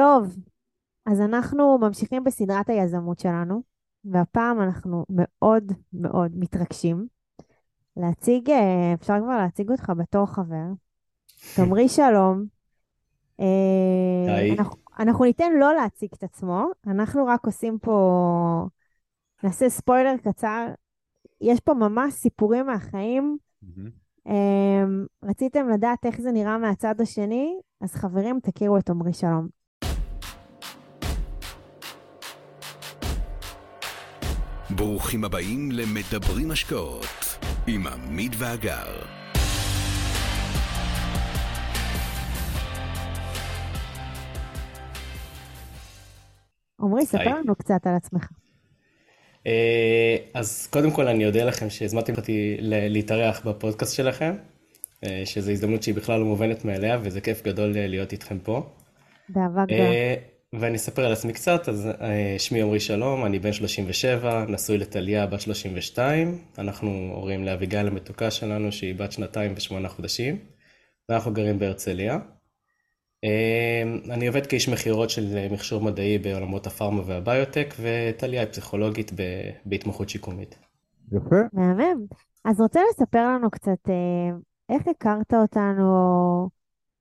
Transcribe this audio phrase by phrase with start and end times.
[0.00, 0.36] טוב,
[1.06, 3.62] אז אנחנו ממשיכים בסדרת היזמות שלנו,
[4.04, 7.06] והפעם אנחנו מאוד מאוד מתרגשים
[7.96, 10.66] להציג, אה, אפשר כבר להציג אותך בתור חבר.
[11.56, 12.44] תאמרי שלום.
[13.40, 14.58] אה, היי.
[14.58, 18.66] אנחנו, אנחנו ניתן לו להציג את עצמו, אנחנו רק עושים פה,
[19.44, 20.66] נעשה ספוילר קצר.
[21.40, 23.38] יש פה ממש סיפורים מהחיים.
[24.26, 24.84] אה,
[25.22, 27.60] רציתם לדעת איך זה נראה מהצד השני?
[27.80, 29.59] אז חברים, תכירו את עמרי שלום.
[34.80, 39.02] ברוכים הבאים למדברים השקעות עם עמית ואגר.
[46.80, 47.24] עמרי, ספר.
[47.24, 48.28] לנו קצת על עצמך.
[49.46, 54.34] אה, אז קודם כל אני אודה לכם שהזמנתם אותי להתארח בפודקאסט שלכם,
[55.04, 58.62] אה, שזו הזדמנות שהיא בכלל לא מובנת מאליה, וזה כיף גדול אה, להיות איתכם פה.
[59.28, 59.90] באהבה גדולה.
[60.54, 65.26] ואני אספר על עצמי קצת, אז אה, שמי עמרי שלום, אני בן 37, נשוי לטליה
[65.26, 70.38] בת 32, אנחנו הורים לאביגיל המתוקה שלנו שהיא בת שנתיים ושמונה חודשים,
[71.08, 72.18] ואנחנו גרים בהרצליה.
[73.24, 73.82] אה,
[74.14, 79.12] אני עובד כאיש מכירות של מכשור מדעי בעולמות הפארמה והביוטק, וטליה היא פסיכולוגית
[79.64, 80.58] בהתמחות שיקומית.
[81.12, 81.36] יפה.
[81.52, 82.06] מהמם.
[82.44, 84.36] אז רוצה לספר לנו קצת אה,
[84.68, 85.84] איך הכרת אותנו,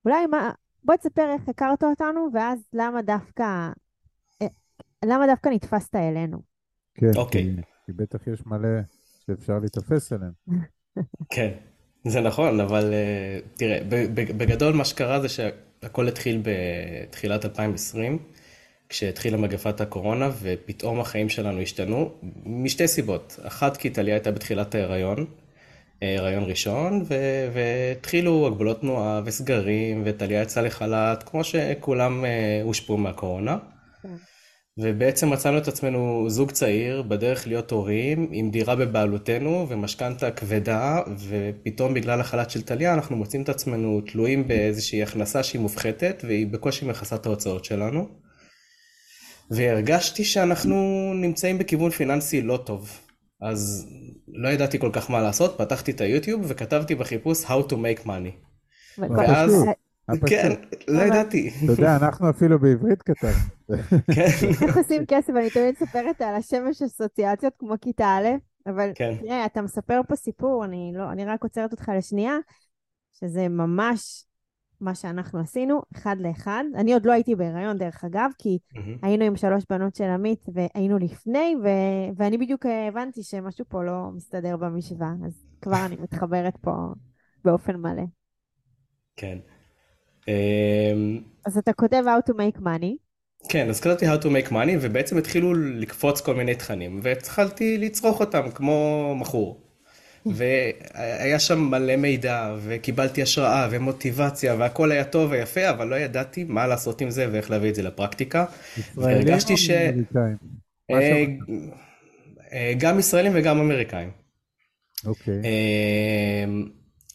[0.05, 0.51] אולי מה,
[0.83, 3.69] בוא תספר איך הכרת אותנו, ואז למה דווקא,
[4.41, 4.47] אה,
[5.05, 6.37] למה דווקא נתפסת אלינו.
[6.95, 7.43] כן, אוקיי.
[7.43, 8.69] כי, כי בטח יש מלא
[9.25, 10.31] שאפשר להיתפס אליהם.
[11.33, 11.51] כן,
[12.07, 13.79] זה נכון, אבל אה, תראה,
[14.13, 18.17] בגדול מה שקרה זה שהכל התחיל בתחילת 2020,
[18.89, 22.11] כשהתחילה מגפת הקורונה, ופתאום החיים שלנו השתנו,
[22.45, 23.39] משתי סיבות.
[23.43, 25.25] אחת, כי טליה הייתה בתחילת ההיריון,
[26.01, 33.57] הריון ראשון, ו- והתחילו הגבלות תנועה וסגרים, וטליה יצאה לחל"ת, כמו שכולם אה, הושפעו מהקורונה.
[34.03, 34.09] כן.
[34.81, 40.99] ובעצם מצאנו את עצמנו זוג צעיר בדרך להיות הורים עם דירה בבעלותנו ומשכנתה כבדה
[41.29, 46.47] ופתאום בגלל החל"ת של טליה אנחנו מוצאים את עצמנו תלויים באיזושהי הכנסה שהיא מופחתת והיא
[46.47, 48.07] בקושי מכסה את ההוצאות שלנו.
[49.51, 52.99] והרגשתי שאנחנו נמצאים בכיוון פיננסי לא טוב.
[53.41, 53.87] אז
[54.27, 58.49] לא ידעתי כל כך מה לעשות, פתחתי את היוטיוב וכתבתי בחיפוש How to make money.
[58.97, 59.63] ואז.
[59.63, 59.73] אה.
[60.27, 60.51] כן,
[60.87, 61.51] לא ידעתי.
[61.63, 63.33] אתה יודע, אנחנו אפילו בעברית כתבנו.
[64.15, 65.33] כן, איך עושים כסף?
[65.35, 68.27] אני תמיד מספרת על השמש אסוציאציות כמו כיתה א',
[68.67, 72.37] אבל כן, תראה, אתה מספר פה סיפור, לא, אני רק עוצרת אותך לשנייה,
[73.13, 74.23] שזה ממש
[74.81, 76.63] מה שאנחנו עשינו, אחד לאחד.
[76.75, 78.97] אני עוד לא הייתי בהיריון, דרך אגב, כי מהמם.
[79.01, 81.67] היינו עם שלוש בנות של עמית והיינו לפני, ו...
[82.15, 86.71] ואני בדיוק אה, הבנתי שמשהו פה לא מסתדר במשוואה, אז כבר אני מתחברת פה
[87.45, 88.03] באופן מלא.
[89.15, 89.37] כן.
[91.45, 92.95] אז אתה כותב How to make money,
[93.49, 98.19] כן, אז כתבתי How to make money, ובעצם התחילו לקפוץ כל מיני תכנים, והתחלתי לצרוך
[98.19, 99.68] אותם כמו מכור.
[100.25, 106.67] והיה שם מלא מידע, וקיבלתי השראה ומוטיבציה, והכל היה טוב ויפה, אבל לא ידעתי מה
[106.67, 108.45] לעשות עם זה ואיך להביא את זה לפרקטיקה.
[108.95, 109.69] והרגשתי ש...
[109.69, 111.25] אה?
[112.53, 114.09] אה, גם ישראלים וגם אמריקאים.
[115.05, 115.41] אוקיי.
[116.43, 116.65] אמ,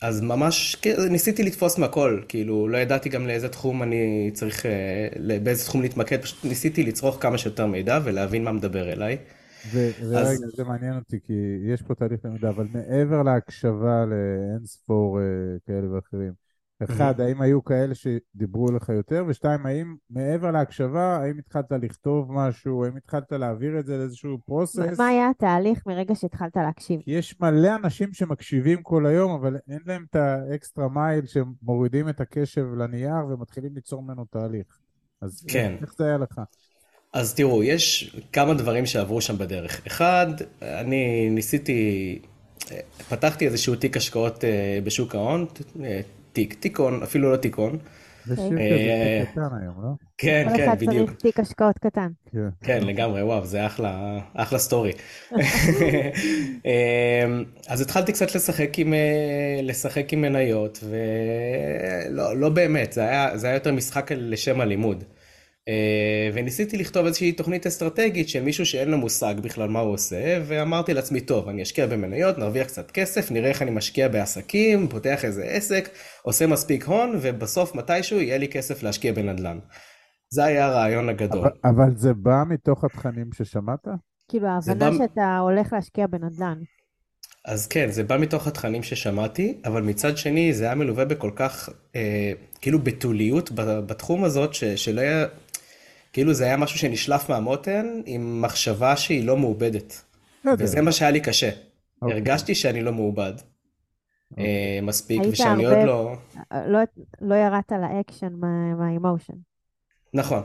[0.00, 5.38] אז ממש כן, ניסיתי לתפוס מהכל, כאילו לא ידעתי גם לאיזה תחום אני צריך, אה,
[5.42, 9.16] באיזה תחום להתמקד, פשוט ניסיתי לצרוך כמה שיותר מידע ולהבין מה מדבר אליי.
[9.72, 11.32] ו- ורגע, אז זה מעניין אותי, כי
[11.66, 15.24] יש פה תהליך למידה, אבל מעבר להקשבה לאין ספור אה,
[15.66, 16.32] כאלה ואחרים,
[16.84, 19.24] אחד, האם היו כאלה שדיברו לך יותר?
[19.28, 22.84] ושתיים, האם מעבר להקשבה, האם התחלת לכתוב משהו?
[22.84, 24.98] האם התחלת להעביר את זה לאיזשהו process?
[24.98, 27.00] מה היה התהליך מרגע שהתחלת להקשיב?
[27.04, 32.08] כי יש מלא אנשים שמקשיבים כל היום, אבל אין להם את ה extra mile שמורידים
[32.08, 34.78] את הקשב לנייר ומתחילים ליצור ממנו תהליך.
[35.20, 36.40] אז כן, איך זה היה לך?
[37.14, 39.80] אז תראו, יש כמה דברים שעברו שם בדרך.
[39.86, 40.26] אחד,
[40.62, 42.18] אני ניסיתי,
[42.72, 45.46] אה, פתחתי איזשהו תיק השקעות אה, בשוק ההון,
[45.84, 46.00] אה,
[46.32, 47.78] תיק, תיקון, אפילו לא תיקון.
[48.26, 48.48] זה אוקיי.
[48.48, 49.88] שיר כזה אה, קטן היום, לא?
[50.18, 51.10] כן, כל כן, אחד בדיוק.
[51.10, 52.08] צריך תיק השקעות קטן.
[52.32, 52.38] כן.
[52.62, 54.92] כן, לגמרי, וואו, זה אחלה, אחלה סטורי.
[55.32, 55.40] אמ,
[57.68, 63.46] אז התחלתי קצת לשחק עם, אה, לשחק עם מניות, ולא לא באמת, זה היה, זה
[63.46, 65.04] היה יותר משחק לשם הלימוד.
[65.68, 70.42] אה, וניסיתי לכתוב איזושהי תוכנית אסטרטגית של מישהו שאין לו מושג בכלל מה הוא עושה,
[70.46, 75.24] ואמרתי לעצמי, טוב, אני אשקיע במניות, נרוויח קצת כסף, נראה איך אני משקיע בעסקים, פותח
[75.24, 75.88] איזה עסק,
[76.22, 79.58] עושה מספיק הון, ובסוף מתישהו יהיה לי כסף להשקיע בנדל"ן.
[80.30, 81.40] זה היה הרעיון הגדול.
[81.40, 83.88] אבל, אבל זה בא מתוך התכנים ששמעת?
[84.28, 86.58] כאילו, ההבנה בא- שאתה הולך להשקיע בנדל"ן.
[87.44, 91.68] אז כן, זה בא מתוך התכנים ששמעתי, אבל מצד שני זה היה מלווה בכל כך,
[91.96, 93.50] אה, כאילו בתוליות
[93.86, 95.26] בתחום הזאת, ש, שלא היה,
[96.14, 100.04] כאילו זה היה משהו שנשלף מהמותן עם מחשבה שהיא לא מעובדת.
[100.40, 100.54] בסדר.
[100.58, 101.50] וזה מה שהיה לי קשה.
[102.02, 102.14] אוקיי.
[102.16, 103.32] הרגשתי שאני לא מעובד
[104.38, 106.16] אה, מספיק, ושאני הרבה- עוד לא...
[106.66, 106.78] לא,
[107.20, 109.32] לא ירדת לאקשן מה- מהאמושן.
[110.14, 110.42] נכון.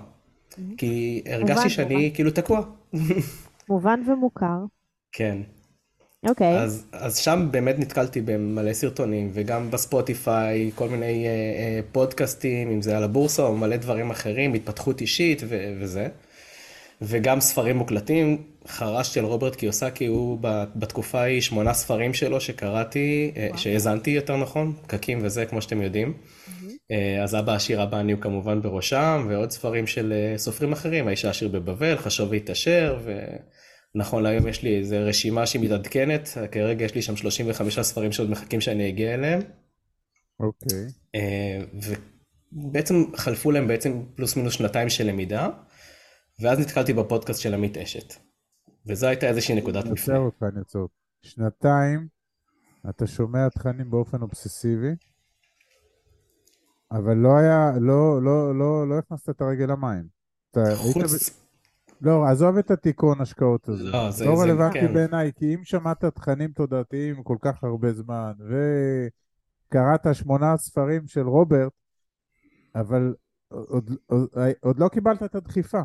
[0.78, 2.12] כי הרגשתי מובן, שאני.
[2.14, 2.62] כאילו תקוע.
[3.70, 4.58] מובן ומוכר.
[5.12, 5.38] כן.
[6.26, 6.58] אוקיי.
[6.58, 12.82] אז, אז שם באמת נתקלתי במלא סרטונים, וגם בספוטיפיי, כל מיני אה, אה, פודקאסטים, אם
[12.82, 16.08] זה על הבורסה או מלא דברים אחרים, התפתחות אישית ו- וזה.
[17.02, 20.38] וגם ספרים מוקלטים, חרשתי על רוברט קיוסקי, הוא
[20.76, 26.14] בתקופה ההיא שמונה ספרים שלו שקראתי, אה, שהאזנתי יותר נכון, פקקים וזה, כמו שאתם יודעים.
[26.92, 31.08] אה, אז אבא עשיר, אבא אני הוא כמובן בראשם, ועוד ספרים של אה, סופרים אחרים,
[31.08, 33.00] האיש העשיר בבבל, חשוב והתעשר,
[33.96, 38.30] ונכון להיום יש לי איזו רשימה שהיא מתעדכנת, כרגע יש לי שם 35 ספרים שעוד
[38.30, 39.40] מחכים שאני אגיע אליהם,
[40.40, 40.86] אוקיי.
[41.16, 41.60] אה,
[42.54, 45.50] ובעצם חלפו להם בעצם פלוס מינוס שנתיים של למידה,
[46.42, 48.14] ואז נתקלתי בפודקאסט של עמית אשת.
[48.86, 50.18] וזו הייתה איזושהי נקודת אני מפנה.
[50.18, 50.94] עוצר אותך, אני עוצר אותך.
[51.22, 52.08] שנתיים
[52.90, 54.96] אתה שומע תכנים באופן אובססיבי,
[56.92, 60.08] אבל לא היה, לא, לא, לא, לא הכנסת את הרגל למים.
[60.52, 60.82] אתה היית ב...
[60.82, 61.39] חוץ,
[62.02, 63.84] לא, עזוב את התיקון השקעות הזה.
[63.84, 64.94] לא, זה- לא זה- רלוונטי כן.
[64.94, 68.32] בעיניי, כי אם שמעת תכנים תודעתיים כל כך הרבה זמן,
[69.68, 71.72] וקראת שמונה ספרים של רוברט,
[72.76, 73.14] אבל
[73.50, 74.30] עוד, עוד,
[74.62, 75.82] עוד לא קיבלת את הדחיפה.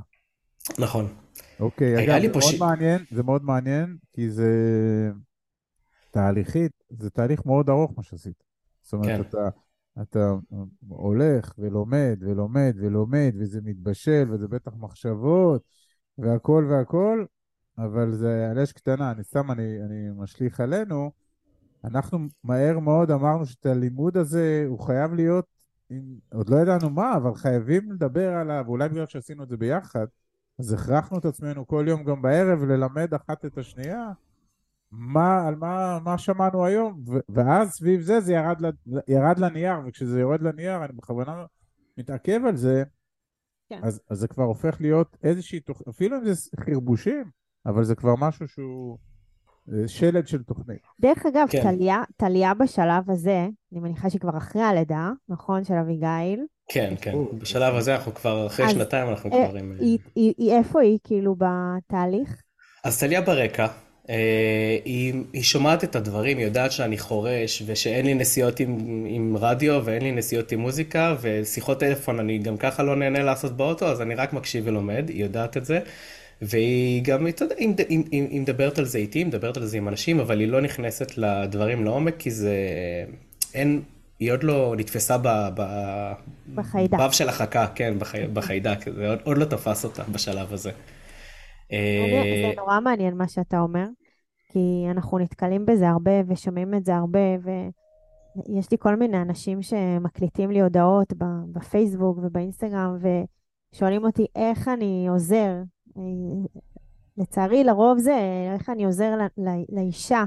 [0.79, 1.07] נכון.
[1.61, 4.51] אוקיי, היה אגב, זה מאוד ש- מעניין, זה מאוד מעניין, כי זה
[6.11, 8.43] תהליכית, זה תהליך מאוד ארוך מה שעשית.
[8.83, 9.21] זאת אומרת, כן.
[9.21, 9.49] אתה,
[10.03, 10.33] אתה
[10.89, 15.63] הולך ולומד ולומד ולומד, וזה מתבשל, וזה בטח מחשבות,
[16.19, 17.25] והכל והכל,
[17.79, 21.11] אבל זה על אש קטנה, אני סתם, אני, אני משליך עלינו.
[21.85, 25.47] אנחנו מהר מאוד אמרנו שאת הלימוד הזה, הוא חייב להיות,
[25.91, 26.03] עם,
[26.33, 30.07] עוד לא ידענו מה, אבל חייבים לדבר עליו, אולי בגלל שעשינו את זה ביחד,
[30.59, 34.13] אז הכרחנו את עצמנו כל יום גם בערב ללמד אחת את השנייה
[34.91, 38.63] מה, על מה, מה שמענו היום, ואז סביב זה זה ירד,
[39.09, 41.45] ירד לנייר, וכשזה יורד לנייר, אני בכוונה
[41.99, 42.85] מתעכב על זה,
[43.69, 43.81] כן.
[43.83, 47.25] אז, אז זה כבר הופך להיות איזושהי תוכנית, אפילו אם זה חרבושים,
[47.67, 48.99] אבל זה כבר משהו שהוא
[49.73, 50.79] אה, שלד של תוכנית.
[51.01, 51.63] דרך אגב, כן.
[51.63, 55.65] טליה, טליה בשלב הזה, אני מניחה שהיא כבר אחרי הלידה, נכון?
[55.65, 56.47] של אביגיל.
[56.69, 57.13] כן, כן.
[57.13, 59.73] או, בשלב הזה אנחנו כבר, אחרי אז, שנתיים אנחנו אה, כבר עם...
[59.81, 62.43] היא, היא, היא, איפה היא כאילו בתהליך?
[62.85, 63.67] אז טליה ברקע,
[64.85, 69.81] היא, היא שומעת את הדברים, היא יודעת שאני חורש, ושאין לי נסיעות עם, עם רדיו,
[69.85, 74.01] ואין לי נסיעות עם מוזיקה, ושיחות טלפון אני גם ככה לא נהנה לעשות באוטו, אז
[74.01, 75.81] אני רק מקשיב ולומד, היא יודעת את זה.
[76.43, 79.67] והיא גם, אתה יודע, היא, היא, היא, היא מדברת על זה איתי, היא מדברת על
[79.67, 82.55] זה עם אנשים, אבל היא לא נכנסת לדברים לעומק, כי זה...
[83.55, 83.83] אין...
[84.19, 85.29] היא עוד לא נתפסה ב...
[85.55, 85.63] ב...
[86.55, 86.99] בחיידק.
[86.99, 88.27] בב של החכה, כן, בחי...
[88.33, 90.71] בחיידק, זה עוד, עוד לא תפס אותה בשלב הזה.
[91.73, 93.87] אה, זה נורא מעניין מה שאתה אומר,
[94.49, 100.51] כי אנחנו נתקלים בזה הרבה ושומעים את זה הרבה, ויש לי כל מיני אנשים שמקליטים
[100.51, 101.13] לי הודעות
[101.53, 102.97] בפייסבוק ובאינסטגרם,
[103.75, 105.53] ושואלים אותי איך אני עוזר.
[105.97, 106.03] אה,
[107.17, 108.19] לצערי, לרוב זה
[108.55, 109.15] איך אני עוזר
[109.69, 110.25] לאישה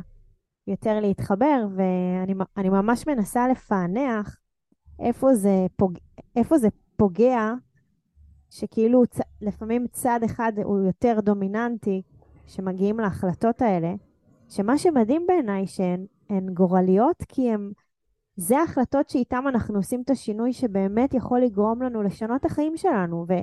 [0.67, 4.37] יותר להתחבר, ואני ממש מנסה לפענח
[4.99, 5.97] איפה זה, פוג...
[6.35, 7.53] איפה זה פוגע
[8.49, 9.19] שכאילו צ...
[9.41, 12.01] לפעמים צד אחד הוא יותר דומיננטי,
[12.47, 13.93] שמגיעים להחלטות האלה,
[14.49, 17.71] שמה שמדהים בעיניי שהן הן גורליות, כי הן,
[18.35, 23.25] זה ההחלטות שאיתן אנחנו עושים את השינוי שבאמת יכול לגרום לנו לשנות את החיים שלנו,
[23.29, 23.33] ו,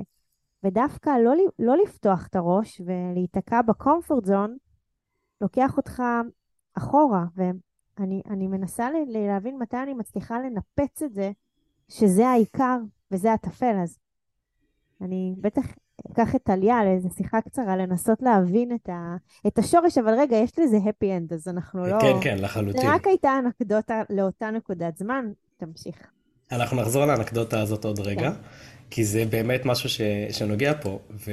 [0.64, 4.56] ודווקא לא, לא לפתוח את הראש ולהיתקע בקומפורט זון,
[5.40, 6.02] לוקח אותך
[6.74, 11.30] אחורה, ואני אני מנסה ל- להבין מתי אני מצליחה לנפץ את זה,
[11.88, 12.78] שזה העיקר
[13.10, 13.98] וזה הטפל, אז
[15.04, 15.66] אני בטח
[16.12, 19.16] אקח את טליה לאיזו שיחה קצרה, לנסות להבין את, ה...
[19.46, 22.00] את השורש, אבל רגע, יש לזה happy end, אז אנחנו לא...
[22.00, 22.90] כן, כן, זה לחלוטין.
[22.90, 25.24] רק הייתה אנקדוטה לאותה נקודת זמן,
[25.56, 25.96] תמשיך.
[26.52, 28.36] אנחנו נחזור לאנקדוטה הזאת עוד רגע, כן.
[28.90, 30.00] כי זה באמת משהו ש...
[30.30, 30.98] שנוגע פה.
[31.10, 31.32] ו...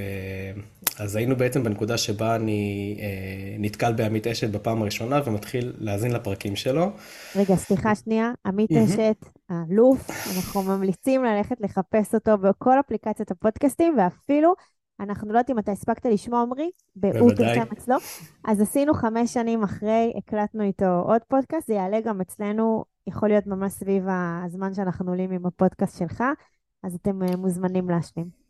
[0.99, 6.55] אז היינו בעצם בנקודה שבה אני אה, נתקל בעמית אשת בפעם הראשונה ומתחיל להאזין לפרקים
[6.55, 6.91] שלו.
[7.35, 8.85] רגע, סליחה שנייה, עמית מהמם.
[8.85, 14.53] אשת, האלוף, אנחנו ממליצים ללכת לחפש אותו בכל אפליקציות הפודקאסטים, ואפילו,
[14.99, 16.69] אנחנו לא יודעת אם אתה הספקת לשמוע, עמרי.
[17.01, 17.95] פרסם אצלו,
[18.45, 23.47] אז עשינו חמש שנים אחרי, הקלטנו איתו עוד פודקאסט, זה יעלה גם אצלנו, יכול להיות
[23.47, 24.03] ממש סביב
[24.45, 26.23] הזמן שאנחנו עולים עם הפודקאסט שלך,
[26.83, 28.41] אז אתם אה, מוזמנים להשלים.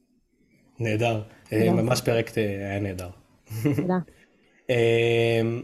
[0.80, 1.22] נהדר.
[1.54, 1.72] אה.
[1.72, 3.10] ממש פרק אה, היה נהדר.
[3.64, 3.98] תודה.
[4.70, 5.62] אמ,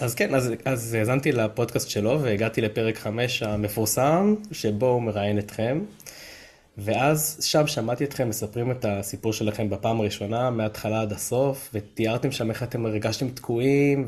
[0.00, 5.80] אז כן, אז, אז האזנתי לפודקאסט שלו והגעתי לפרק 5 המפורסם, שבו הוא מראיין אתכם.
[6.80, 12.50] ואז שם שמעתי אתכם מספרים את הסיפור שלכם בפעם הראשונה, מההתחלה עד הסוף, ותיארתם שם
[12.50, 14.06] איך אתם הרגשתם תקועים,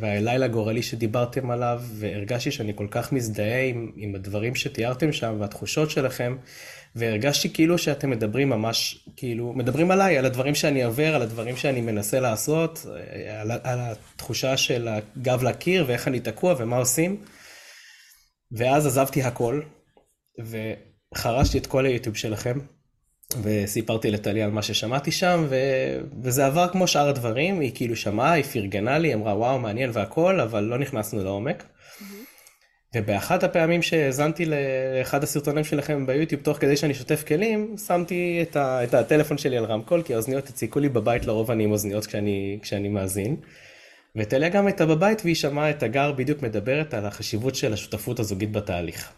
[0.00, 5.90] והלילה הגורלי שדיברתם עליו, והרגשתי שאני כל כך מזדהה עם, עם הדברים שתיארתם שם, והתחושות
[5.90, 6.36] שלכם,
[6.96, 11.80] והרגשתי כאילו שאתם מדברים ממש, כאילו, מדברים עליי, על הדברים שאני עובר, על הדברים שאני
[11.80, 12.86] מנסה לעשות,
[13.40, 17.24] על, על התחושה של הגב לקיר, ואיך אני תקוע, ומה עושים.
[18.52, 19.60] ואז עזבתי הכל,
[20.44, 20.72] ו...
[21.14, 22.58] חרשתי את כל היוטיוב שלכם,
[23.42, 25.56] וסיפרתי לטליה על מה ששמעתי שם, ו...
[26.22, 30.40] וזה עבר כמו שאר הדברים, היא כאילו שמעה, היא פרגנה לי, אמרה וואו מעניין והכל,
[30.40, 31.62] אבל לא נכנסנו לעומק.
[31.62, 32.19] Mm-hmm.
[32.94, 38.84] ובאחת הפעמים שהאזנתי לאחד הסרטונים שלכם ביוטיוב, תוך כדי שאני שוטף כלים, שמתי את, ה...
[38.84, 42.58] את הטלפון שלי על רמקול, כי האוזניות הציקו לי בבית, לרוב אני עם אוזניות כשאני,
[42.62, 43.36] כשאני מאזין.
[44.16, 48.52] וטליה גם הייתה בבית והיא שמעה את הגר בדיוק מדברת על החשיבות של השותפות הזוגית
[48.52, 49.12] בתהליך.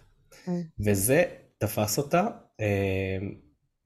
[0.46, 0.50] Mm.
[0.86, 1.22] וזה
[1.58, 2.26] תפס אותה,
[2.60, 3.18] אה,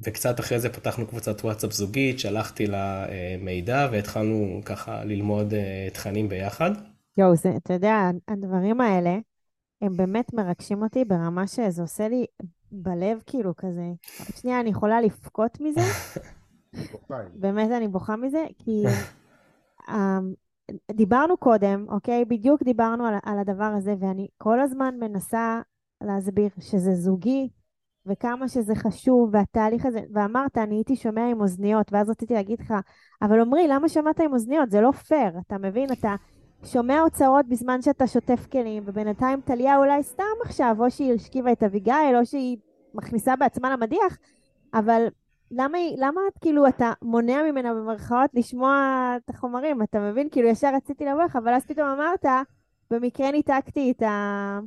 [0.04, 5.88] וקצת אחרי זה פתחנו קבוצת וואטסאפ זוגית, שלחתי לה אה, מידע והתחלנו ככה ללמוד אה,
[5.92, 6.70] תכנים ביחד.
[7.18, 9.18] יואו, אתה יודע, הדברים האלה,
[9.82, 12.26] הם באמת מרגשים אותי ברמה שזה עושה לי
[12.72, 13.92] בלב כאילו כזה.
[14.36, 15.80] שנייה אני יכולה לבכות מזה.
[17.34, 18.84] באמת אני בוכה מזה, כי
[20.92, 22.24] דיברנו קודם, אוקיי?
[22.24, 25.60] בדיוק דיברנו על, על הדבר הזה, ואני כל הזמן מנסה
[26.00, 27.48] להסביר שזה זוגי,
[28.06, 32.74] וכמה שזה חשוב, והתהליך הזה, ואמרת, אני הייתי שומע עם אוזניות, ואז רציתי להגיד לך,
[33.22, 34.70] אבל עמרי, למה שמעת עם אוזניות?
[34.70, 35.92] זה לא פייר, אתה מבין?
[35.92, 36.14] אתה
[36.66, 41.62] שומע הוצאות בזמן שאתה שוטף כלים, ובינתיים טליה אולי סתם עכשיו, או שהיא השכיבה את
[41.62, 42.56] אביגיל, או שהיא
[42.94, 44.18] מכניסה בעצמה למדיח,
[44.74, 45.06] אבל
[45.50, 50.28] למה, למה כאילו, אתה מונע ממנה במרכאות לשמוע את החומרים, אתה מבין?
[50.30, 52.24] כאילו, ישר רציתי לבוא לך, אבל אז פתאום אמרת,
[52.90, 54.60] במקרה ניתקתי את, ה...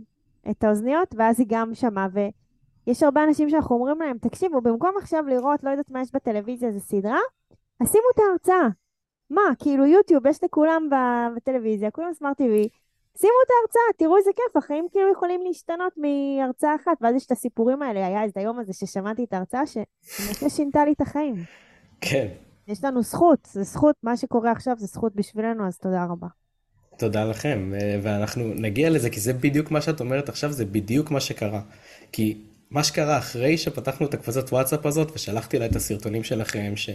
[0.51, 2.19] את האוזניות, ואז היא גם שמעה, ו...
[2.87, 6.67] יש הרבה אנשים שאנחנו אומרים להם, תקשיבו, במקום עכשיו לראות, לא יודעת מה יש בטלוויזיה,
[6.67, 7.19] איזה סדרה,
[7.79, 8.67] אז שימו את ההרצאה.
[9.29, 10.89] מה, כאילו יוטיוב, יש לכולם
[11.35, 12.67] בטלוויזיה, כולם סמארט TV,
[13.17, 17.31] שימו את ההרצאה, תראו איזה כיף, החיים כאילו יכולים להשתנות מהרצאה אחת, ואז יש את
[17.31, 21.35] הסיפורים האלה, היה איזה היום הזה ששמעתי את ההרצאה, שבאמת שינתה לי את החיים.
[22.01, 22.27] כן.
[22.67, 26.27] יש לנו זכות, זה זכות, מה שקורה עכשיו זה זכות בשבילנו, אז תודה רבה.
[26.97, 31.19] תודה לכם, ואנחנו נגיע לזה, כי זה בדיוק מה שאת אומרת עכשיו, זה בדיוק מה
[31.19, 31.61] שקרה.
[32.11, 36.89] כי מה שקרה אחרי שפתחנו את הקבוצת וואטסאפ הזאת ושלחתי לה את הסרטונים שלכם, ש...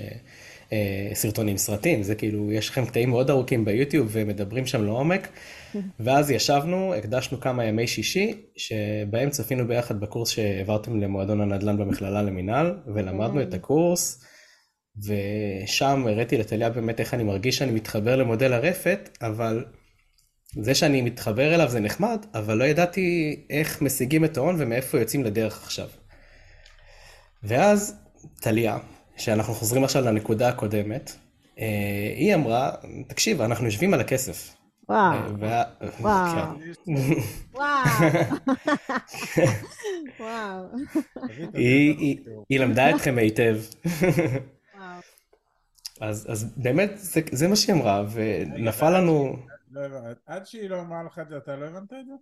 [0.73, 5.28] אה, סרטונים, סרטים, זה כאילו, יש לכם קטעים מאוד ארוכים ביוטיוב ומדברים שם לעומק.
[6.00, 12.78] ואז ישבנו, הקדשנו כמה ימי שישי, שבהם צפינו ביחד בקורס שהעברתם למועדון הנדל"ן במכללה למינהל,
[12.94, 14.25] ולמדנו את הקורס,
[14.97, 19.64] ושם הראיתי לטליה באמת איך אני מרגיש שאני מתחבר למודל הרפת, אבל
[20.62, 25.25] זה שאני מתחבר אליו זה נחמד, אבל לא ידעתי איך משיגים את ההון ומאיפה יוצאים
[25.25, 25.88] לדרך עכשיו.
[27.42, 27.97] ואז
[28.40, 28.78] טליה,
[29.16, 31.12] שאנחנו חוזרים עכשיו לנקודה הקודמת,
[31.59, 32.71] אה, היא אמרה,
[33.06, 34.56] תקשיב, אנחנו יושבים על הכסף.
[34.88, 35.12] וואו.
[35.12, 35.62] אה, וה...
[36.00, 36.59] וואו.
[36.85, 36.92] כן.
[37.54, 37.85] וואו.
[40.21, 40.64] וואו.
[41.54, 42.18] היא,
[42.49, 43.56] היא למדה אתכם היטב.
[46.00, 49.37] אז, אז באמת, זה, זה מה שהיא אמרה, ונפל לנו...
[49.71, 50.21] לא הבנתי.
[50.26, 52.12] עד שהיא לא אמרה לך את זה, אתה לא הבנת את זה?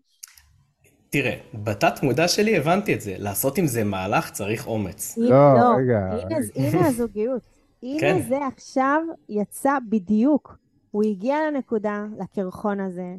[1.13, 5.19] תראה, בתת מודע שלי הבנתי את זה, לעשות עם זה מהלך צריך אומץ.
[5.19, 5.99] לא, לא רגע.
[6.57, 7.43] הנה הזוגיות.
[7.83, 8.23] הנה כן.
[8.29, 10.57] זה עכשיו יצא בדיוק.
[10.91, 13.15] הוא הגיע לנקודה, לקרחון הזה,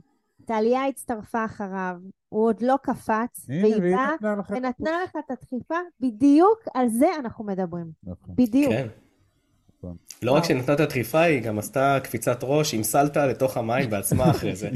[0.45, 1.95] טליה הצטרפה אחריו,
[2.29, 4.09] הוא עוד לא קפץ, והיא באה
[4.50, 7.91] ונתנה לך את הדחיפה, בדיוק על זה אנחנו מדברים.
[8.03, 8.35] נכון.
[8.35, 8.73] בדיוק.
[9.84, 9.96] נכון.
[10.22, 14.30] לא רק שנתנה את הדחיפה, היא גם עשתה קפיצת ראש עם סלטה לתוך המים בעצמה
[14.30, 14.70] אחרי זה.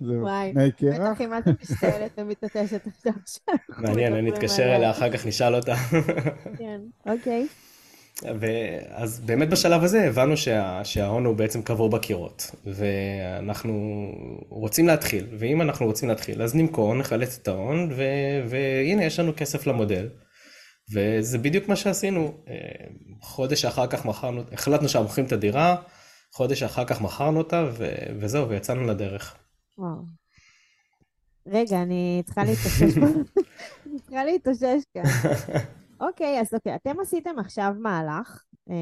[0.00, 3.54] וואי, בטח אם את משתעלת ומתעטשת עכשיו.
[3.78, 5.74] מעניין, אני אתקשר אליה אחר כך, נשאל אותה.
[6.58, 7.46] כן, אוקיי.
[8.90, 13.72] אז באמת בשלב הזה הבנו שה, שההון הוא בעצם קבור בקירות, ואנחנו
[14.48, 17.90] רוצים להתחיל, ואם אנחנו רוצים להתחיל, אז נמכור, נחלץ את ההון,
[18.48, 20.08] והנה יש לנו כסף למודל.
[20.92, 22.34] וזה בדיוק מה שעשינו.
[22.48, 22.54] אה,
[23.20, 25.76] חודש אחר כך מכרנו, החלטנו שאנחנו מוכרים את הדירה,
[26.32, 29.36] חודש אחר כך מכרנו אותה, ו- וזהו, ויצאנו לדרך.
[29.78, 30.02] וואו.
[31.46, 33.06] רגע, אני צריכה להתאושש פה.
[33.86, 35.02] אני צריכה להתאושש כאן.
[36.00, 38.42] אוקיי, אז אוקיי, אתם עשיתם עכשיו מהלך.
[38.70, 38.74] אה,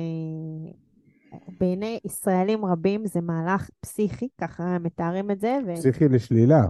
[1.60, 5.58] בעיני ישראלים רבים זה מהלך פסיכי, ככה מתארים את זה.
[5.66, 5.76] ו...
[5.76, 6.60] פסיכי לשלילה.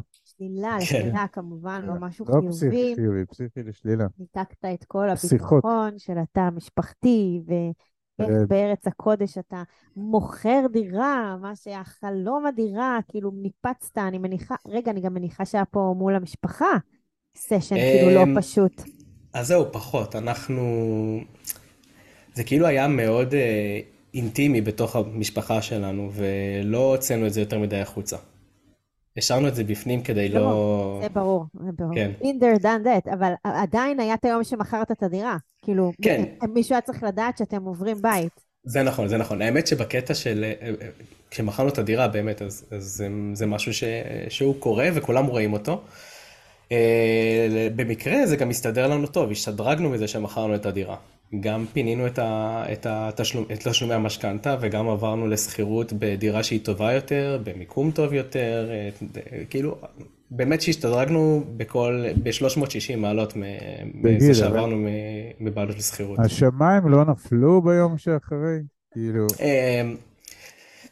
[0.41, 0.99] לשלילה, כן.
[0.99, 2.47] לשלילה כמובן, לא משהו לא חיובי.
[2.47, 4.07] לא פסיכי, חיובי, פסיכי לשלילה.
[4.19, 9.63] ניתקת את כל הביטחון של התא המשפחתי, ואיך אה, בארץ הקודש אתה
[9.97, 15.65] מוכר דירה, מה שהיה חלום הדירה, כאילו ניפצת, אני מניחה, רגע, אני גם מניחה שהיה
[15.65, 16.77] פה מול המשפחה
[17.37, 18.83] סשן, כאילו לא אמ, פשוט.
[19.33, 20.17] אז זהו, פחות.
[20.17, 20.63] אנחנו...
[22.35, 23.81] זה כאילו היה מאוד אה,
[24.15, 28.17] אינטימי בתוך המשפחה שלנו, ולא הוצאנו את זה יותר מדי החוצה.
[29.17, 30.41] השארנו את זה בפנים כדי לא...
[30.41, 31.95] ברור, זה ברור, זה ברור.
[31.95, 32.11] כן.
[32.23, 35.37] In there done that, אבל עדיין היה את היום שמכרת את הדירה.
[35.63, 36.25] כאילו, כן.
[36.55, 38.41] מישהו היה צריך לדעת שאתם עוברים בית.
[38.65, 39.43] זה נכון, זה נכון.
[39.43, 40.45] האמת שבקטע של...
[40.45, 40.89] אה, אה,
[41.31, 43.85] כשמכרנו את הדירה באמת, אז, אז זה, זה משהו ש,
[44.29, 45.81] שהוא קורה וכולם רואים אותו.
[46.73, 50.97] אה, במקרה זה גם הסתדר לנו טוב, השתדרגנו מזה שמכרנו את הדירה.
[51.41, 56.93] גם פינינו את, ה, את, התשלום, את תשלומי המשכנתה וגם עברנו לשכירות בדירה שהיא טובה
[56.93, 58.89] יותר, במיקום טוב יותר, אה,
[59.51, 59.77] כאילו,
[60.31, 63.33] באמת שהשתדרגנו בכל, ב-360 מעלות
[63.95, 64.89] מזה שעברנו
[65.41, 66.19] מבעלות לשכירות.
[66.19, 68.59] השמיים לא נפלו ביום שאחרי?
[68.93, 69.27] כאילו...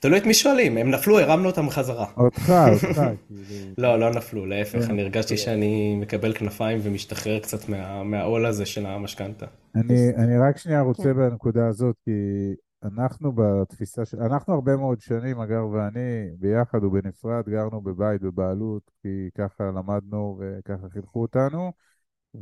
[0.04, 2.06] תלוי את מי שואלים, הם נפלו, הרמנו אותם חזרה.
[2.16, 3.02] אותך, אותך.
[3.28, 3.74] כאילו.
[3.78, 4.90] לא, לא נפלו, להפך, כן.
[4.90, 7.68] אני הרגשתי שאני מקבל כנפיים ומשתחרר קצת
[8.04, 9.46] מהעול הזה של המשכנתה.
[9.74, 11.14] אני רק שנייה רוצה כן.
[11.14, 12.10] בנקודה הזאת, כי
[12.82, 14.20] אנחנו בתפיסה של...
[14.20, 20.88] אנחנו הרבה מאוד שנים, אגר ואני, ביחד ובנפרד, גרנו בבית בבעלות, כי ככה למדנו וככה
[20.88, 21.72] חינכו אותנו,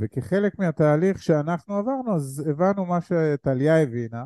[0.00, 4.24] וכחלק מהתהליך שאנחנו עברנו, אז הבנו מה שטליה הבינה.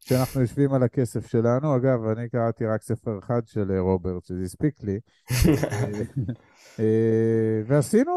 [0.00, 1.76] כשאנחנו יושבים על הכסף שלנו.
[1.76, 5.00] אגב, אני קראתי רק ספר אחד של אה, רוברט, שזה הספיק לי.
[6.80, 8.12] אה, ועשינו,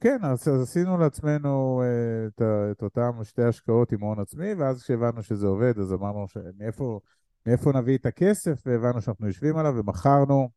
[0.00, 5.22] כן, אז עשינו לעצמנו אה, את, את אותם שתי השקעות עם הון עצמי, ואז כשהבנו
[5.22, 6.26] שזה עובד, אז אמרנו
[6.58, 7.00] מאיפה,
[7.46, 10.48] מאיפה נביא את הכסף, והבנו שאנחנו יושבים עליו, ומכרנו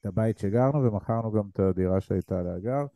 [0.00, 2.86] את הבית שגרנו, ומכרנו גם את הדירה שהייתה להגר,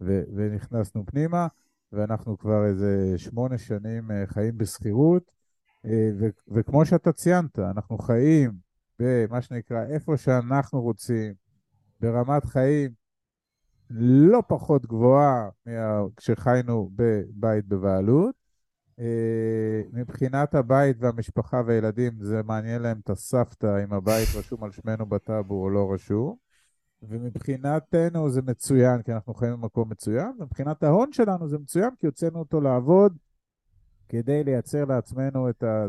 [0.00, 1.46] ו- ונכנסנו פנימה,
[1.92, 5.43] ואנחנו כבר איזה שמונה שנים חיים בשכירות.
[5.84, 8.52] אה, ו- וכמו שאתה ציינת, אנחנו חיים
[8.98, 11.34] במה שנקרא איפה שאנחנו רוצים,
[12.00, 12.90] ברמת חיים
[13.90, 15.48] לא פחות גבוהה
[16.16, 18.34] כשחיינו בבית בבעלות.
[19.00, 25.06] אה, מבחינת הבית והמשפחה והילדים, זה מעניין להם את הסבתא אם הבית רשום על שמנו
[25.06, 26.36] בטאבו או לא רשום.
[27.02, 32.38] ומבחינתנו זה מצוין, כי אנחנו חיים במקום מצוין, ומבחינת ההון שלנו זה מצוין, כי הוצאנו
[32.38, 33.16] אותו לעבוד
[34.14, 35.86] כדי לייצר לעצמנו את ה...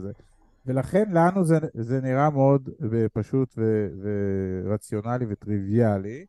[0.65, 2.69] ולכן לנו זה, זה נראה מאוד
[3.13, 3.87] פשוט ו,
[4.65, 6.25] ורציונלי וטריוויאלי,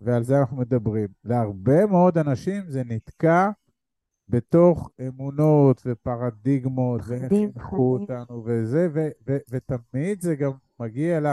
[0.00, 1.08] ועל זה אנחנו מדברים.
[1.24, 3.50] להרבה מאוד אנשים זה נתקע
[4.28, 11.26] בתוך אמונות ופרדיגמות, ואיך חינכו אותנו וזה, ו, ו, ותמיד זה גם מגיע ל...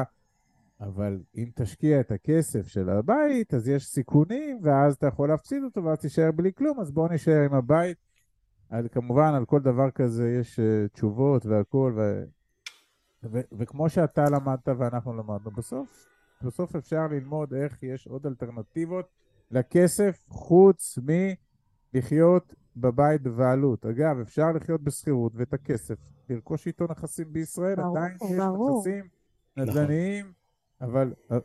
[0.82, 5.84] אבל אם תשקיע את הכסף של הבית, אז יש סיכונים, ואז אתה יכול להפסיד אותו,
[5.84, 8.05] ואז תישאר בלי כלום, אז בוא נשאר עם הבית.
[8.76, 12.24] על, כמובן, על כל דבר כזה יש uh, תשובות והכול, ו,
[13.24, 16.08] ו, וכמו שאתה למדת ואנחנו למדנו, בסוף,
[16.44, 19.06] בסוף אפשר ללמוד איך יש עוד אלטרנטיבות
[19.52, 21.00] לכסף חוץ
[21.94, 23.86] מלחיות בבית בבעלות.
[23.86, 25.96] אגב, אפשר לחיות בשכירות ואת הכסף,
[26.30, 28.80] לרכוש איתו נכסים בישראל, ברור, עדיין יש ברור.
[28.80, 29.08] נכסים
[29.58, 30.32] נדל"ניים.
[30.82, 31.38] אבל, אה,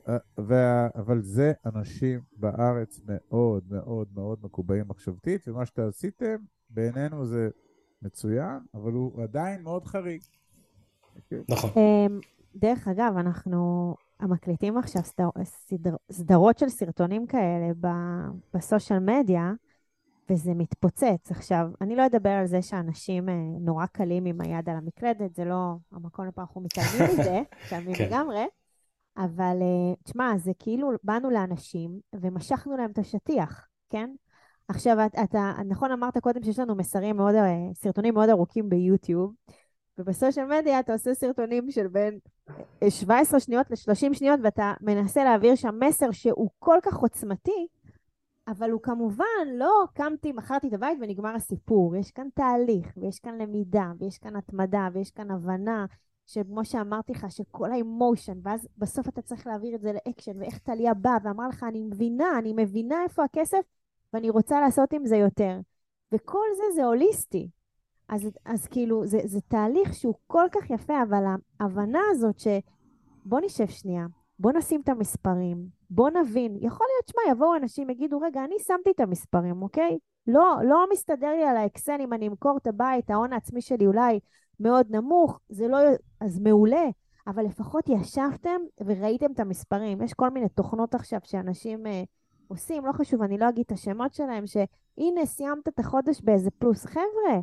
[0.50, 6.36] אה, אבל זה אנשים בארץ מאוד מאוד מאוד מקובעים מחשבתית, ומה שאתה עשיתם
[6.70, 7.48] בעינינו זה
[8.02, 10.22] מצוין, אבל הוא עדיין מאוד חריג.
[11.48, 11.70] נכון.
[11.76, 12.20] אמ,
[12.54, 17.72] דרך אגב, אנחנו מקליטים עכשיו סדר, סדר, סדרות של סרטונים כאלה
[18.54, 19.52] בסושיאל מדיה,
[20.30, 21.30] וזה מתפוצץ.
[21.30, 25.44] עכשיו, אני לא אדבר על זה שאנשים אה, נורא קלים עם היד על המקלדת, זה
[25.44, 28.06] לא המקום לפה, אנחנו מתעלמים מזה, מתעלמים כן.
[28.06, 28.44] לגמרי,
[29.16, 34.10] אבל אה, תשמע, זה כאילו באנו לאנשים ומשכנו להם את השטיח, כן?
[34.70, 39.34] עכשיו, אתה, נכון אמרת קודם שיש לנו מסרים מאוד, אה, סרטונים מאוד ארוכים ביוטיוב,
[39.98, 42.18] ובסושיאל מדיה אתה עושה סרטונים של בין
[42.88, 47.66] 17 אה, שניות ל-30 שניות, ואתה מנסה להעביר שם מסר שהוא כל כך עוצמתי,
[48.48, 51.96] אבל הוא כמובן לא קמתי, מכרתי את הבית ונגמר הסיפור.
[51.96, 55.86] יש כאן תהליך, ויש כאן למידה, ויש כאן התמדה, ויש כאן הבנה,
[56.26, 60.94] שכמו שאמרתי לך, שכל האמושן, ואז בסוף אתה צריך להעביר את זה לאקשן, ואיך טליה
[60.94, 63.60] באה ואמרה לך, אני מבינה, אני מבינה איפה הכסף,
[64.12, 65.58] ואני רוצה לעשות עם זה יותר.
[66.12, 67.48] וכל זה זה הוליסטי.
[68.08, 71.24] אז, אז כאילו, זה, זה תהליך שהוא כל כך יפה, אבל
[71.60, 72.46] ההבנה הזאת ש...
[73.24, 74.06] בוא נשב שנייה,
[74.38, 76.56] בוא נשים את המספרים, בוא נבין.
[76.60, 79.98] יכול להיות, שמע, יבואו אנשים, יגידו, רגע, אני שמתי את המספרים, אוקיי?
[80.26, 84.20] לא, לא מסתדר לי על האקסל אם אני אמכור את הבית, ההון העצמי שלי אולי
[84.60, 85.78] מאוד נמוך, זה לא...
[86.20, 86.84] אז מעולה.
[87.26, 90.02] אבל לפחות ישבתם וראיתם את המספרים.
[90.02, 91.86] יש כל מיני תוכנות עכשיו שאנשים...
[92.50, 96.86] עושים, לא חשוב, אני לא אגיד את השמות שלהם, שהנה, סיימת את החודש באיזה פלוס.
[96.86, 97.40] חבר'ה,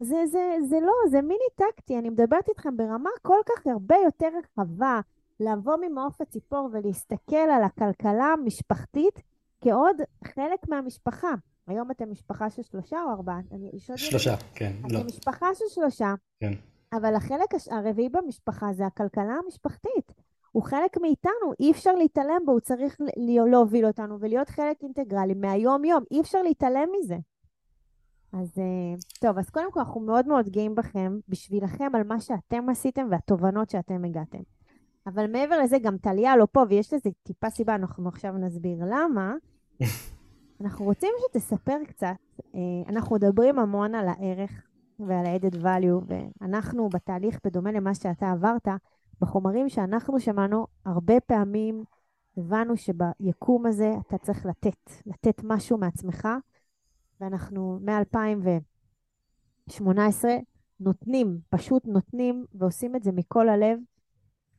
[0.00, 4.28] זה, זה, זה לא, זה מיני טקטי, אני מדברת איתכם ברמה כל כך הרבה יותר
[4.38, 5.00] רחבה,
[5.40, 9.22] לבוא ממעוף הציפור ולהסתכל על הכלכלה המשפחתית
[9.60, 11.34] כעוד חלק מהמשפחה.
[11.66, 13.40] היום אתם משפחה של שלושה או ארבעה?
[13.52, 16.52] אני שלושה, כן, לא, אתם משפחה של שלושה, כן.
[16.92, 20.12] אבל החלק הרביעי במשפחה זה הכלכלה המשפחתית.
[20.56, 22.96] הוא חלק מאיתנו, אי אפשר להתעלם בו, הוא צריך
[23.50, 27.16] להוביל אותנו ולהיות חלק אינטגרלי מהיום-יום, אי אפשר להתעלם מזה.
[28.32, 32.68] אז אה, טוב, אז קודם כל אנחנו מאוד מאוד גאים בכם, בשבילכם על מה שאתם
[32.68, 34.38] עשיתם והתובנות שאתם הגעתם.
[35.06, 39.34] אבל מעבר לזה, גם טליה לא פה, ויש לזה טיפה סיבה, אנחנו עכשיו נסביר למה.
[40.60, 42.16] אנחנו רוצים שתספר קצת,
[42.54, 44.66] אה, אנחנו מדברים המון על הערך
[44.98, 48.68] ועל ה-added value, ואנחנו בתהליך, בדומה למה שאתה עברת,
[49.20, 51.84] בחומרים שאנחנו שמענו, הרבה פעמים
[52.36, 56.28] הבנו שביקום הזה אתה צריך לתת, לתת משהו מעצמך,
[57.20, 60.24] ואנחנו מ-2018
[60.80, 63.78] נותנים, פשוט נותנים ועושים את זה מכל הלב,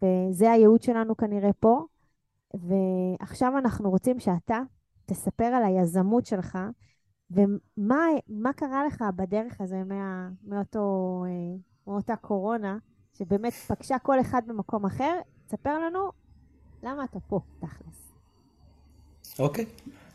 [0.02, 1.86] וזה הייעוד שלנו כנראה פה.
[2.54, 4.60] ועכשיו אנחנו רוצים שאתה
[5.06, 6.58] תספר על היזמות שלך,
[7.32, 11.56] ומה מה קרה לך בדרך הזה מה, מאותו, אה,
[11.88, 12.78] מאותה קורונה,
[13.20, 15.14] שבאמת פגשה כל אחד במקום אחר.
[15.48, 16.12] תספר לנו
[16.84, 18.12] למה אתה פה, תכלס.
[19.40, 19.66] אוקיי.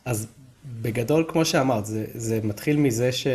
[0.04, 0.26] אז
[0.82, 3.26] בגדול, כמו שאמרת, זה, זה מתחיל מזה ש...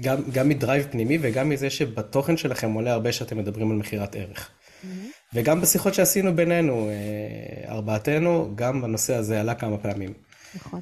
[0.00, 4.50] גם, גם מדרייב פנימי וגם מזה שבתוכן שלכם עולה הרבה שאתם מדברים על מכירת ערך.
[5.34, 10.12] וגם בשיחות שעשינו בינינו, אה, ארבעתנו, גם הנושא הזה עלה כמה פעמים.
[10.54, 10.80] נכון.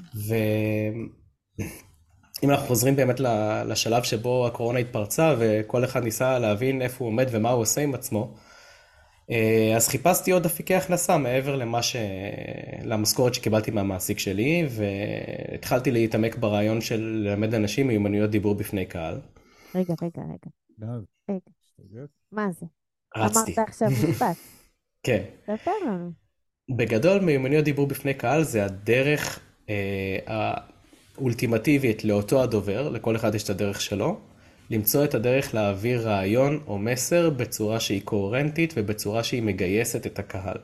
[2.42, 7.08] ואם אנחנו חוזרים באמת ל- לשלב שבו הקורונה התפרצה וכל אחד ניסה להבין איפה הוא
[7.08, 8.34] עומד ומה הוא עושה עם עצמו,
[9.30, 11.96] אה, אז חיפשתי עוד אפיקי הכנסה מעבר למה ש...
[12.84, 19.20] למשכורת שקיבלתי מהמעסיק שלי, והתחלתי להתעמק ברעיון של ללמד אנשים מיומנויות דיבור בפני קהל.
[19.74, 20.88] רגע, רגע, רגע.
[21.30, 22.06] רגע.
[22.32, 22.66] מה זה?
[23.16, 23.38] רצתי.
[23.38, 24.36] אמרת עכשיו משפט.
[25.06, 25.22] כן.
[25.46, 26.10] ספר לנו.
[26.76, 30.54] בגדול, מיומנויות דיבור בפני קהל זה הדרך אה,
[31.18, 34.20] האולטימטיבית לאותו הדובר, לכל אחד יש את הדרך שלו,
[34.70, 40.58] למצוא את הדרך להעביר רעיון או מסר בצורה שהיא קוהרנטית ובצורה שהיא מגייסת את הקהל.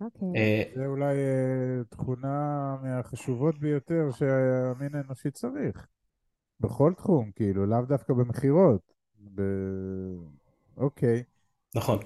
[0.00, 0.28] אוקיי.
[0.36, 5.86] אה, זה אולי אה, תכונה מהחשובות ביותר שהמין האנושי צריך.
[6.60, 8.92] בכל תחום, כאילו, לאו דווקא במכירות.
[9.34, 9.42] ב...
[10.76, 11.22] אוקיי.
[11.74, 11.98] נכון.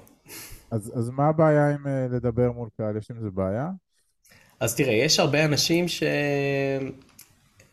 [0.71, 2.97] אז, אז מה הבעיה עם אה, לדבר מול קהל?
[2.97, 3.71] יש עם זה בעיה?
[4.61, 5.89] אז תראה, יש הרבה אנשים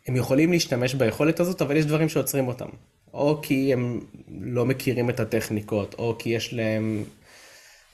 [0.06, 2.68] שהם יכולים להשתמש ביכולת הזאת, אבל יש דברים שעוצרים אותם.
[3.14, 4.00] או כי הם
[4.40, 7.04] לא מכירים את הטכניקות, או כי יש להם,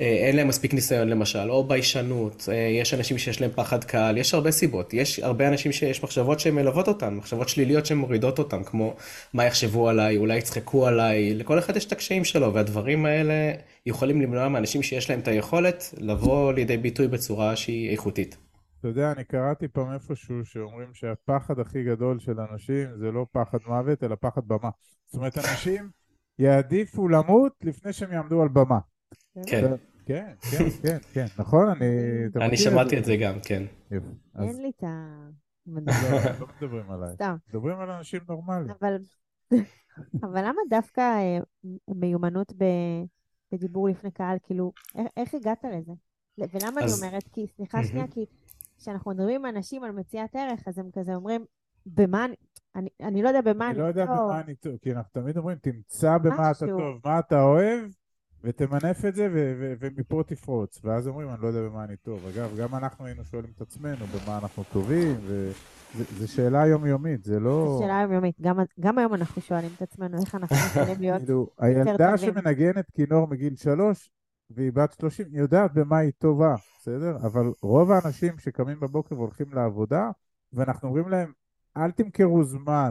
[0.00, 4.18] אה, אין להם מספיק ניסיון למשל, או ביישנות, אה, יש אנשים שיש להם פחד קהל,
[4.18, 4.94] יש הרבה סיבות.
[4.94, 8.94] יש הרבה אנשים שיש מחשבות שהן מלוות אותם, מחשבות שליליות שהן מורידות אותם, כמו
[9.34, 13.52] מה יחשבו עליי, אולי יצחקו עליי, לכל אחד יש את הקשיים שלו, והדברים האלה
[13.86, 18.49] יכולים למנוע מאנשים שיש להם את היכולת לבוא לידי ביטוי בצורה שהיא איכותית.
[18.80, 23.58] אתה יודע, אני קראתי פעם איפשהו שאומרים שהפחד הכי גדול של אנשים זה לא פחד
[23.66, 24.70] מוות, אלא פחד במה.
[25.06, 25.90] זאת אומרת, אנשים
[26.38, 28.78] יעדיפו למות לפני שהם יעמדו על במה.
[29.46, 31.68] כן, כן, כן, כן, כן, נכון?
[31.68, 31.86] אני...
[32.36, 33.62] אני שמעתי את זה גם, כן.
[34.40, 35.16] אין לי את ה...
[35.66, 35.82] לא,
[36.40, 37.14] לא מדברים עליי.
[37.14, 37.36] סתם.
[37.48, 38.70] מדברים על אנשים נורמליים.
[38.80, 38.96] אבל,
[40.24, 41.38] אבל למה דווקא אה,
[41.88, 42.52] מיומנות
[43.52, 44.36] בדיבור לפני קהל?
[44.42, 45.92] כאילו, איך, איך הגעת לזה?
[46.38, 47.28] ולמה אז- אני אומרת?
[47.32, 47.84] כי, סליחה.
[47.84, 48.26] שנייה, כי
[48.80, 51.44] כשאנחנו מדברים עם אנשים על מציאת ערך, אז הם כזה אומרים,
[51.86, 52.34] במה אני...
[52.74, 54.16] אני, אני לא יודע במה אני אני לא יודע טוב.
[54.16, 56.78] במה אני טוב, כי אנחנו תמיד אומרים, תמצא במה אתה משהו.
[56.78, 57.84] טוב, מה אתה אוהב,
[58.44, 60.80] ותמנף את זה, ו- ו- ומפה תפרוץ.
[60.84, 62.26] ואז אומרים, אני לא יודע במה אני טוב.
[62.26, 65.16] אגב, גם אנחנו היינו שואלים את עצמנו במה אנחנו טובים,
[65.96, 67.76] וזו שאלה יומיומית, זה לא...
[67.78, 68.40] זו שאלה יומיומית.
[68.40, 71.22] גם, גם היום אנחנו שואלים את עצמנו איך אנחנו יכולים להיות...
[71.24, 72.34] כאילו, הילדה טובים.
[72.34, 74.10] שמנגנת כינור מגיל שלוש,
[74.50, 77.16] והיא בת 30, היא יודעת במה היא טובה, בסדר?
[77.16, 80.10] אבל רוב האנשים שקמים בבוקר והולכים לעבודה,
[80.52, 81.32] ואנחנו אומרים להם,
[81.76, 82.90] אל תמכרו זמן,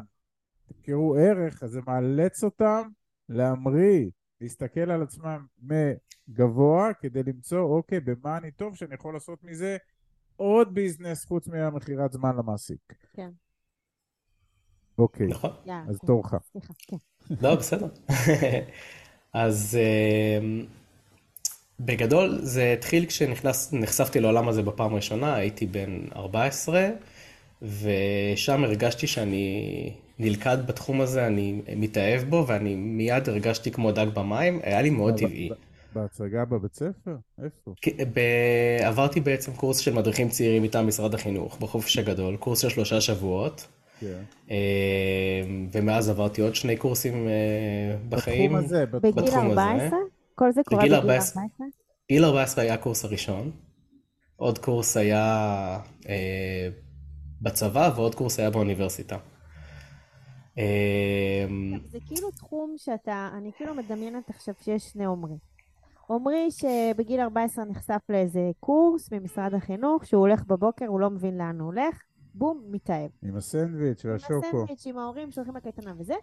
[0.67, 2.89] תמכרו ערך, אז זה מאלץ אותם
[3.29, 4.09] להמריא,
[4.41, 9.77] להסתכל על עצמם מגבוה, כדי למצוא, אוקיי, במה אני טוב, שאני יכול לעשות מזה
[10.35, 12.93] עוד ביזנס חוץ מהמכירת זמן למעסיק.
[13.13, 13.29] כן.
[14.97, 15.51] אוקיי, נכון.
[15.87, 15.99] אז.
[16.05, 16.33] תורך.
[16.51, 16.97] סליחה, כן.
[17.41, 17.87] לא, בסדר.
[19.33, 20.39] אז אה,
[21.79, 26.89] בגדול זה התחיל כשנחשפתי לעולם הזה בפעם הראשונה, הייתי בן 14,
[27.61, 34.59] ושם הרגשתי שאני נלכד בתחום הזה, אני מתאהב בו, ואני מיד הרגשתי כמו דג במים,
[34.63, 35.49] היה לי מאוד ב- טבעי.
[35.93, 37.15] בהצגה בבית ספר?
[37.43, 37.73] איפה?
[38.13, 43.01] ב- עברתי בעצם קורס של מדריכים צעירים מטעם משרד החינוך, בחופש הגדול, קורס של שלושה
[43.01, 43.67] שבועות.
[43.99, 44.21] כן.
[44.51, 44.55] אה,
[45.71, 48.51] ומאז עברתי עוד שני קורסים אה, בחיים.
[48.53, 49.61] בתחום הזה, בתחום בגיל בתחום הזה.
[49.61, 49.99] 14?
[50.39, 51.43] כל זה קורה בגיל בגיל 14.
[51.43, 51.67] 14?
[52.11, 53.51] גיל 14 היה הקורס הראשון.
[54.35, 55.25] עוד קורס היה
[56.09, 56.69] אה,
[57.41, 59.17] בצבא ועוד קורס היה באוניברסיטה.
[60.57, 65.37] אמ, זה כאילו תחום שאתה, אני כאילו מדמיינת עכשיו שיש שני עומרי.
[66.07, 71.59] עומרי שבגיל 14 נחשף לאיזה קורס ממשרד החינוך, שהוא הולך בבוקר, הוא לא מבין לאן
[71.59, 72.01] הוא הולך,
[72.33, 73.09] בום, מתאהב.
[73.23, 74.47] עם הסנדוויץ' עם והשוקו.
[74.47, 76.15] הסנדוויץ', עם ההורים, שהולכים לקייטנה וזה.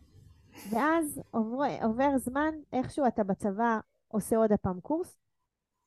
[0.71, 5.17] ואז עובר, עובר זמן, איכשהו אתה בצבא עושה עוד הפעם קורס,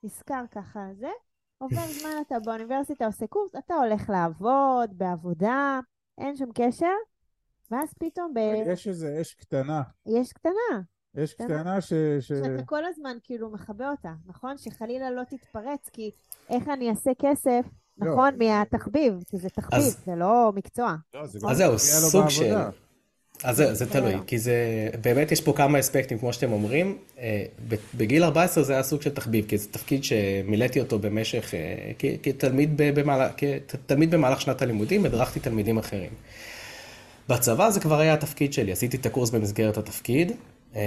[0.03, 1.10] נזכר ככה זה,
[1.58, 5.79] עובר זמן אתה באוניברסיטה עושה קורס, אתה הולך לעבוד, בעבודה,
[6.17, 6.95] אין שום קשר,
[7.71, 8.38] ואז פתאום ב...
[8.65, 9.82] יש איזה אש קטנה.
[10.05, 10.82] יש קטנה,
[11.23, 11.47] אש קטנה.
[11.47, 11.93] קטנה ש...
[12.19, 12.27] ש...
[12.27, 14.58] שאתה כל הזמן כאילו מכבה אותה, נכון?
[14.58, 16.12] שחלילה לא תתפרץ, כי
[16.49, 17.65] איך אני אעשה כסף,
[17.97, 18.12] לא.
[18.12, 20.95] נכון, מהתחביב, כי זה תחביב, אז- זה לא מקצוע.
[21.13, 21.79] לא, זה אז זהו,
[22.10, 22.53] סוג של...
[23.43, 24.13] אז זה, זה תלוי.
[24.28, 24.54] כי זה,
[25.02, 26.97] באמת יש פה כמה אספקטים, כמו שאתם אומרים.
[27.19, 27.43] אה,
[27.93, 32.06] בגיל 14 זה היה סוג של תחביב, כי זה תפקיד שמילאתי אותו במשך, אה, כ-
[32.23, 33.32] כתלמיד במהלך,
[33.67, 36.10] כתלמיד במהלך שנת הלימודים, הדרכתי תלמידים אחרים.
[37.30, 40.32] בצבא זה כבר היה התפקיד שלי, עשיתי את הקורס במסגרת התפקיד,
[40.75, 40.82] אה,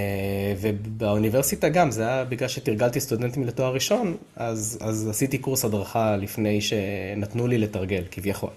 [0.61, 6.61] ובאוניברסיטה גם, זה היה בגלל שתרגלתי סטודנטים לתואר ראשון, אז, אז עשיתי קורס הדרכה לפני
[6.61, 8.49] שנתנו לי לתרגל, כביכול.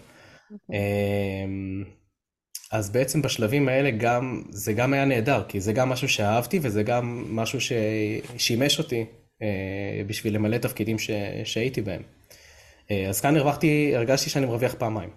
[2.73, 6.83] אז בעצם בשלבים האלה גם, זה גם היה נהדר, כי זה גם משהו שאהבתי וזה
[6.83, 9.05] גם משהו ששימש אותי
[9.43, 11.11] אה, בשביל למלא תפקידים ש,
[11.45, 12.03] שהייתי בהם.
[12.91, 15.11] אה, אז כאן הרווחתי, הרגשתי שאני מרוויח פעמיים.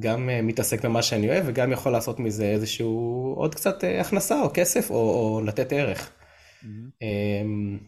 [0.00, 4.42] גם אה, מתעסק במה שאני אוהב וגם יכול לעשות מזה איזשהו עוד קצת אה, הכנסה
[4.42, 6.10] או כסף או, או לתת ערך.
[7.02, 7.78] אמ,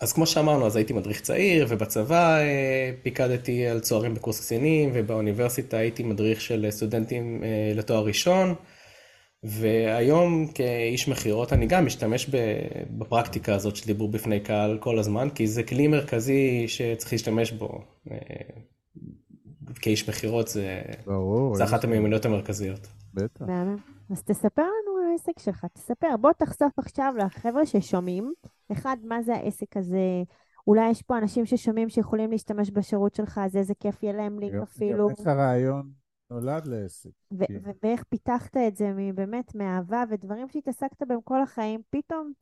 [0.00, 5.76] אז כמו שאמרנו, אז הייתי מדריך צעיר, ובצבא אה, פיקדתי על צוערים בקורס קצינים, ובאוניברסיטה
[5.76, 8.54] הייתי מדריך של סטודנטים אה, לתואר ראשון,
[9.42, 12.36] והיום כאיש מכירות אני גם משתמש ב-
[12.90, 17.80] בפרקטיקה הזאת של דיבור בפני קהל כל הזמן, כי זה כלי מרכזי שצריך להשתמש בו.
[18.10, 18.16] אה,
[19.80, 21.54] כאיש מכירות זה, ברור.
[21.54, 22.88] זה אחת המיומנויות המרכזיות.
[23.14, 23.44] בטח.
[24.10, 26.16] אז תספר לנו על העסק שלך, תספר.
[26.20, 28.32] בוא תחשוף עכשיו לחבר'ה ששומעים,
[28.78, 30.22] אחד, מה זה העסק הזה?
[30.66, 34.62] אולי יש פה אנשים ששומעים שיכולים להשתמש בשירות שלך, אז איזה כיף יהיה להם לינק
[34.62, 35.10] אפילו.
[35.10, 35.90] איך הרעיון
[36.30, 37.10] נולד לעסק.
[37.32, 42.32] ו- כי- ו- ואיך פיתחת את זה באמת מאהבה ודברים שהתעסקת בהם כל החיים, פתאום,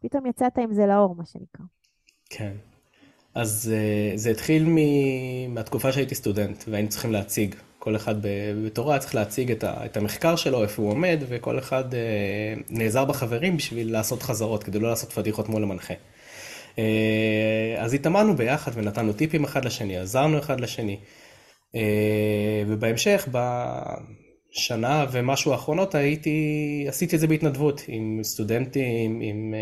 [0.00, 1.64] פתאום יצאת עם זה לאור, מה שנקרא.
[2.30, 2.52] כן.
[3.34, 7.54] אז אה, זה התחיל מ- מהתקופה שהייתי סטודנט והיינו צריכים להציג.
[7.84, 11.94] כל אחד ב- בתורו היה צריך להציג את, המחקר שלו, איפה הוא עומד, וכל אחד
[11.94, 12.00] אה,
[12.70, 15.94] נעזר בחברים בשביל לעשות חזרות, כדי לא לעשות פדיחות מול המנחה.
[16.78, 20.96] אה, אז התאמנו ביחד ונתנו טיפים אחד לשני, עזרנו אחד לשני.
[21.74, 29.54] אה, ובהמשך, בשנה ומשהו האחרונות, הייתי, עשיתי את זה בהתנדבות, עם סטודנטים, עם,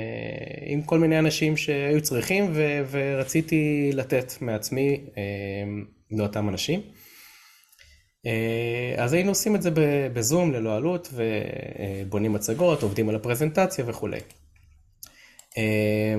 [0.67, 5.01] עם כל מיני אנשים שהיו צריכים, ו, ורציתי לתת מעצמי
[6.11, 6.81] לאותם אנשים.
[8.27, 9.71] אה, אז היינו עושים את זה
[10.13, 14.21] בזום ללא עלות, ובונים מצגות, עובדים על הפרזנטציה וכולי.
[15.59, 16.15] אה,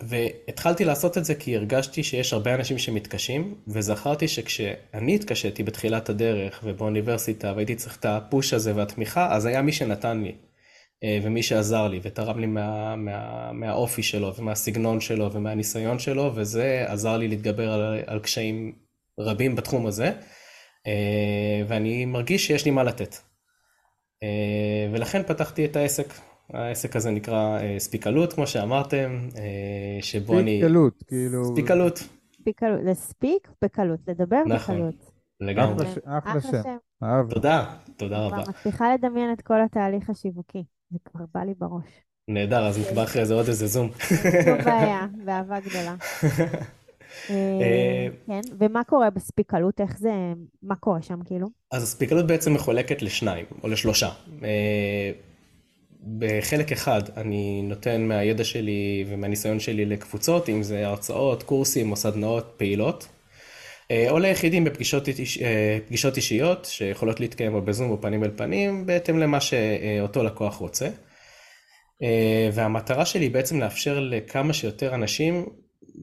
[0.00, 6.60] והתחלתי לעשות את זה כי הרגשתי שיש הרבה אנשים שמתקשים, וזכרתי שכשאני התקשיתי בתחילת הדרך
[6.64, 10.32] ובאוניברסיטה והייתי צריך את הפוש הזה והתמיכה, אז היה מי שנתן לי,
[11.04, 16.84] אה, ומי שעזר לי ותרם לי מה, מה, מהאופי שלו ומהסגנון שלו ומהניסיון שלו, וזה
[16.88, 18.72] עזר לי להתגבר על, על קשיים
[19.20, 20.12] רבים בתחום הזה,
[21.68, 23.16] ואני מרגיש שיש לי מה לתת.
[24.22, 26.06] אה, ולכן פתחתי את העסק.
[26.52, 30.62] העסק הזה נקרא אה, ספיקלות, כמו שאמרתם, אה, שבו אני...
[30.62, 31.44] בקלות, כאילו...
[31.44, 32.08] ספיקלות,
[32.46, 34.74] בקלות, לספיק בקלות, לדבר נכון.
[34.76, 34.94] בקלות.
[35.40, 35.86] לגמרי.
[35.86, 37.28] אחלה ש- אחלה אחלה שם.
[37.30, 37.64] תודה,
[37.96, 38.42] תודה רבה.
[38.42, 40.64] כבר מצליחה לדמיין את כל התהליך השיווקי.
[40.90, 41.84] זה כבר בא לי בראש.
[42.28, 43.90] נהדר, אז נקבע אחרי זה עוד איזה זום.
[44.46, 45.94] לא בעיה, באהבה גדולה.
[47.30, 49.80] אה, אה, כן, ומה קורה בספיקלות?
[49.80, 50.10] איך זה,
[50.62, 51.46] מה קורה שם כאילו?
[51.72, 54.08] אז הספיקלות בעצם מחולקת לשניים, או לשלושה.
[54.44, 55.10] אה,
[56.18, 62.54] בחלק אחד אני נותן מהידע שלי ומהניסיון שלי לקבוצות, אם זה הרצאות, קורסים או סדנאות
[62.56, 63.08] פעילות,
[64.10, 65.38] או ליחידים בפגישות איש-
[65.86, 70.88] פגישות אישיות שיכולות להתקיים או בזום או פנים אל פנים, בהתאם למה שאותו לקוח רוצה.
[72.52, 75.46] והמטרה שלי היא בעצם לאפשר לכמה שיותר אנשים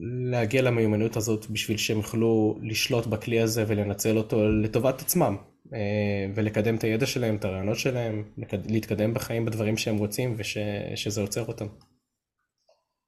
[0.00, 5.36] להגיע למיומנות הזאת בשביל שהם יוכלו לשלוט בכלי הזה ולנצל אותו לטובת עצמם
[5.74, 8.24] אה, ולקדם את הידע שלהם, את הרעיונות שלהם,
[8.68, 11.66] להתקדם בחיים בדברים שהם רוצים ושזה עוצר אותם.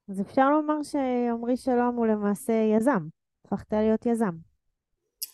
[0.09, 3.07] אז אפשר לומר שעמרי שלום הוא למעשה יזם.
[3.45, 4.35] הפכת להיות יזם.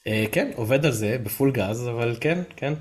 [0.08, 2.74] אה, כן, עובד על זה בפול גז, אבל כן, כן.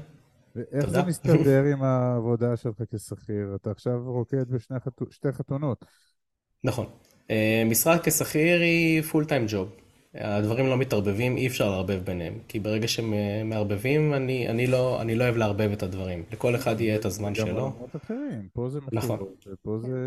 [0.57, 1.01] ואיך תודה.
[1.01, 3.57] זה מסתדר עם העבודה שלך כשכיר?
[3.61, 5.85] אתה עכשיו רוקד בשתי חתונות.
[6.65, 6.87] נכון.
[7.33, 9.69] אה, משרה כשכיר היא פול טיים ג'וב.
[10.15, 12.35] הדברים לא מתערבבים, אי אפשר לערבב ביניהם.
[12.49, 16.23] כי ברגע שמערבבים, אני, אני, לא, אני לא אוהב לערבב את הדברים.
[16.33, 17.55] לכל אחד יהיה את הזמן גם שלו.
[17.55, 19.19] בעולמות אחרים, פה זה נכון.
[19.53, 19.99] ופה זה,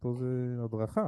[0.00, 0.26] פה זה
[0.64, 1.06] הדרכה.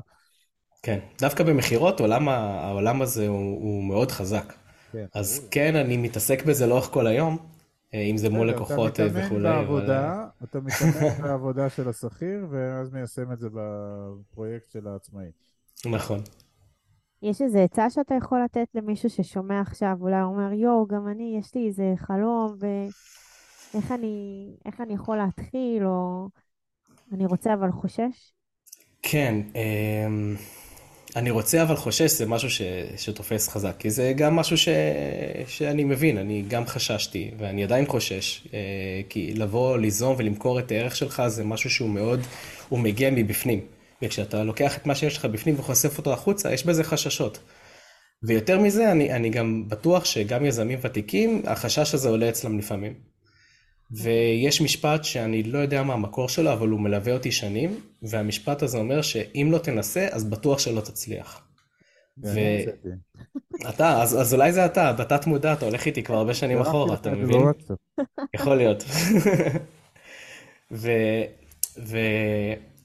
[0.82, 4.52] כן, דווקא במכירות, העולם, העולם הזה הוא, הוא מאוד חזק.
[4.92, 5.50] כן, אז ברור.
[5.50, 7.38] כן, אני מתעסק בזה לאורך כל היום,
[7.94, 9.48] אה, אם זה מול לקוחות אה, אתה מתאמן וכולי.
[9.48, 15.26] אבל- בעבודה, אתה מתאמן בעבודה של השכיר, ואז מיישם את זה בפרויקט של העצמאי.
[15.86, 16.20] נכון.
[17.22, 21.54] יש איזו עצה שאתה יכול לתת למישהו ששומע עכשיו, אולי אומר, יואו, גם אני, יש
[21.54, 26.28] לי איזה חלום, ואיך אני, איך אני יכול להתחיל, או
[27.12, 28.32] אני רוצה אבל חושש?
[29.02, 30.36] כן, אמ,
[31.16, 32.62] אני רוצה אבל חושש זה משהו ש,
[32.96, 34.68] שתופס חזק, כי זה גם משהו ש,
[35.46, 38.58] שאני מבין, אני גם חששתי ואני עדיין חושש, אה,
[39.08, 42.20] כי לבוא, ליזום ולמכור את הערך שלך זה משהו שהוא מאוד,
[42.68, 43.77] הוא מגיע מבפנים.
[44.02, 47.38] וכשאתה לוקח את מה שיש לך בפנים וחושף אותו החוצה, יש בזה חששות.
[48.22, 52.94] ויותר מזה, אני, אני גם בטוח שגם יזמים ותיקים, החשש הזה עולה אצלם לפעמים.
[53.90, 58.78] ויש משפט שאני לא יודע מה המקור שלו, אבל הוא מלווה אותי שנים, והמשפט הזה
[58.78, 61.42] אומר שאם לא תנסה, אז בטוח שלא תצליח.
[62.22, 62.88] כן, ו- אני הוצאתי.
[63.68, 66.94] אתה, אז, אז אולי זה אתה, בתת מודע, אתה הולך איתי כבר הרבה שנים אחורה,
[66.94, 67.40] אתה מבין?
[68.34, 68.84] יכול להיות.
[70.72, 70.90] ו,
[71.78, 71.98] ו,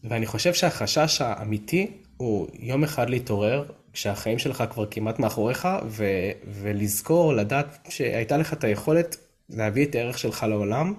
[0.03, 6.05] ואני חושב שהחשש האמיתי הוא יום אחד להתעורר, כשהחיים שלך כבר כמעט מאחוריך, ו,
[6.47, 9.17] ולזכור, לדעת שהייתה לך את היכולת
[9.49, 10.93] להביא את הערך שלך לעולם,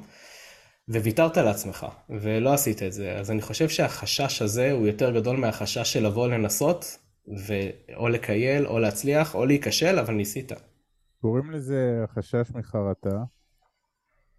[0.88, 3.12] וויתרת לעצמך, ולא עשית את זה.
[3.12, 6.98] אז אני חושב שהחשש הזה הוא יותר גדול מהחשש של לבוא לנסות,
[7.46, 10.52] ואו לקייל, או להצליח, או להיכשל, אבל ניסית.
[11.20, 13.22] קוראים לזה החשש מחרטה,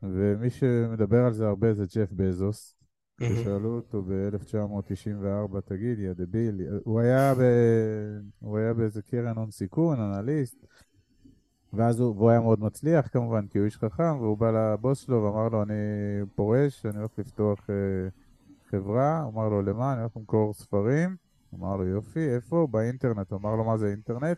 [0.03, 2.74] ומי שמדבר על זה הרבה זה ג'ף בזוס.
[3.17, 7.39] כששאלו אותו ב-1994, תגיד, יא דביל, הוא היה, ב...
[8.39, 10.65] הוא היה באיזה קרן הון סיכון, אנליסט,
[11.73, 15.23] ואז הוא, והוא היה מאוד מצליח כמובן, כי הוא איש חכם, והוא בא לבוס שלו
[15.23, 15.73] ואמר לו, אני
[16.35, 17.75] פורש, אני הולך לפתוח אה,
[18.69, 19.93] חברה, הוא אמר לו, למה?
[19.93, 21.15] אני הולך למכור ספרים.
[21.59, 22.67] אמר לו, יופי, איפה?
[22.71, 23.31] באינטרנט.
[23.31, 24.37] הוא אמר לו, מה זה אינטרנט?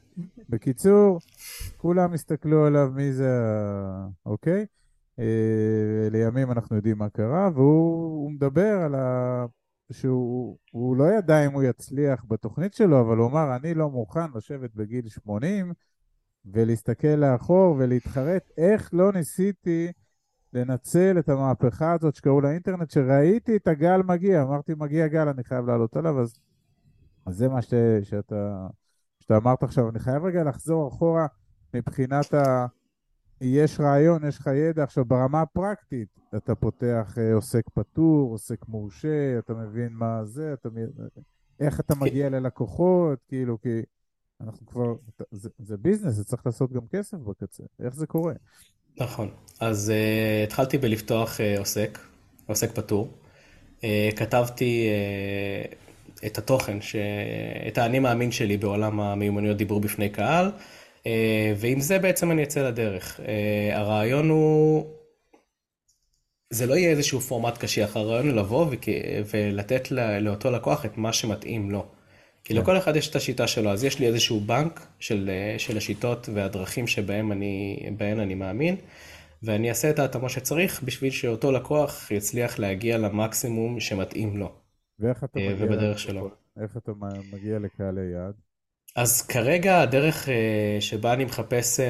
[0.50, 1.20] בקיצור,
[1.78, 4.08] כולם הסתכלו עליו, מי זה ה...
[4.26, 4.66] אוקיי?
[5.20, 9.46] אה, לימים אנחנו יודעים מה קרה, והוא הוא מדבר על ה...
[9.92, 14.32] שהוא הוא לא ידע אם הוא יצליח בתוכנית שלו, אבל הוא אמר, אני לא מוכן
[14.36, 15.74] לשבת בגיל 80
[16.46, 19.92] ולהסתכל לאחור ולהתחרט איך לא ניסיתי
[20.54, 25.44] לנצל את המהפכה הזאת שקראו לה אינטרנט, שראיתי את הגל מגיע, אמרתי, מגיע גל, אני
[25.44, 26.40] חייב לעלות עליו, אז,
[27.26, 28.68] אז זה מה ש, שאתה,
[29.20, 29.90] שאתה אמרת עכשיו.
[29.90, 31.28] אני חייב רגע לחזור אחורה
[31.74, 32.66] מבחינת ה...
[33.42, 34.84] יש רעיון, יש לך ידע.
[34.84, 40.70] עכשיו, ברמה הפרקטית, אתה פותח אה, עוסק פטור, עוסק מורשה, אתה מבין מה זה, אתה,
[41.60, 43.82] איך אתה מגיע ללקוחות, כאילו, כי
[44.42, 44.96] אנחנו כבר,
[45.32, 47.64] זה, זה ביזנס, זה צריך לעשות גם כסף בקצה.
[47.80, 48.34] איך זה קורה?
[49.00, 49.30] נכון.
[49.60, 52.00] אז uh, התחלתי בלפתוח uh, עוסק,
[52.48, 53.14] עוסק פטור.
[53.78, 53.84] Uh,
[54.16, 56.96] כתבתי uh, את התוכן, ש...
[57.68, 60.52] את האני מאמין שלי בעולם המיומנויות דיבור בפני קהל,
[61.58, 63.20] ועם זה בעצם אני אצא לדרך.
[63.20, 63.24] Uh,
[63.76, 64.86] הרעיון הוא,
[66.50, 68.86] זה לא יהיה איזשהו פורמט קשיח, הרעיון הוא לבוא וכ...
[69.34, 70.20] ולתת ל...
[70.20, 71.86] לאותו לקוח את מה שמתאים לו.
[72.44, 72.60] כי כן.
[72.60, 76.30] לכל אחד יש את השיטה שלו, אז יש לי איזשהו בנק של, uh, של השיטות
[76.34, 78.76] והדרכים שבהם אני, אני מאמין.
[79.44, 84.52] ואני אעשה את ההתאמה שצריך בשביל שאותו לקוח יצליח להגיע למקסימום שמתאים לו.
[85.00, 85.66] ואיך אתה אה, מגיע...
[85.66, 85.98] ובדרך ללקוחות?
[85.98, 86.30] שלו.
[86.64, 86.92] איך אתה
[87.34, 88.34] מגיע לקהלי יעד?
[88.98, 91.86] אז כרגע הדרך אה, שבה אני מחפש אה,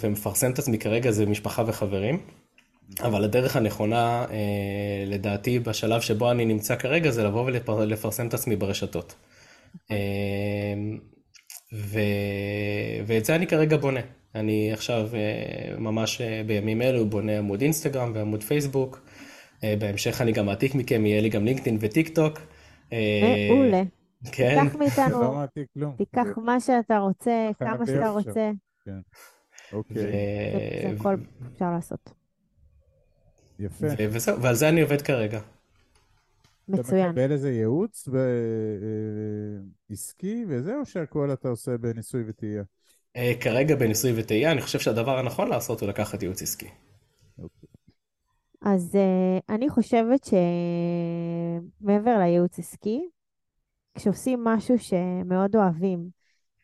[0.00, 2.18] ומפרסם את עצמי כרגע זה משפחה וחברים,
[3.00, 8.56] אבל הדרך הנכונה אה, לדעתי בשלב שבו אני נמצא כרגע זה לבוא ולפרסם את עצמי
[8.56, 9.14] ברשתות.
[11.74, 11.98] ו...
[13.06, 14.00] ואת זה אני כרגע בונה.
[14.34, 15.08] אני עכשיו
[15.78, 19.08] ממש בימים אלו בונה עמוד אינסטגרם ועמוד פייסבוק.
[19.62, 22.40] בהמשך אני גם מעתיק מכם, יהיה לי גם לינקדאין וטיק טוק.
[23.48, 23.82] מעולה.
[24.32, 24.64] כן.
[24.64, 25.94] תיקח מאיתנו, לא כלום.
[25.96, 28.08] תיקח מה שאתה רוצה, כמה שאתה.
[28.08, 28.50] רוצה,
[29.72, 31.16] אוקיי, זה הכל
[31.52, 32.10] אפשר לעשות.
[33.58, 33.86] יפה.
[34.10, 35.38] וזהו, ועל זה אני עובד כרגע.
[35.38, 35.46] אתה
[36.68, 37.08] מצוין.
[37.08, 38.20] מקבל איזה ייעוץ אה,
[39.90, 42.62] עסקי וזה, או שהכל אתה עושה בניסוי וטעייה?
[43.16, 46.68] אה, כרגע בניסוי וטעייה, אני חושב שהדבר הנכון לעשות הוא לקחת ייעוץ עסקי.
[48.62, 50.28] אז uh, אני חושבת
[51.80, 53.08] שמעבר לייעוץ עסקי,
[53.94, 56.08] כשעושים משהו שמאוד אוהבים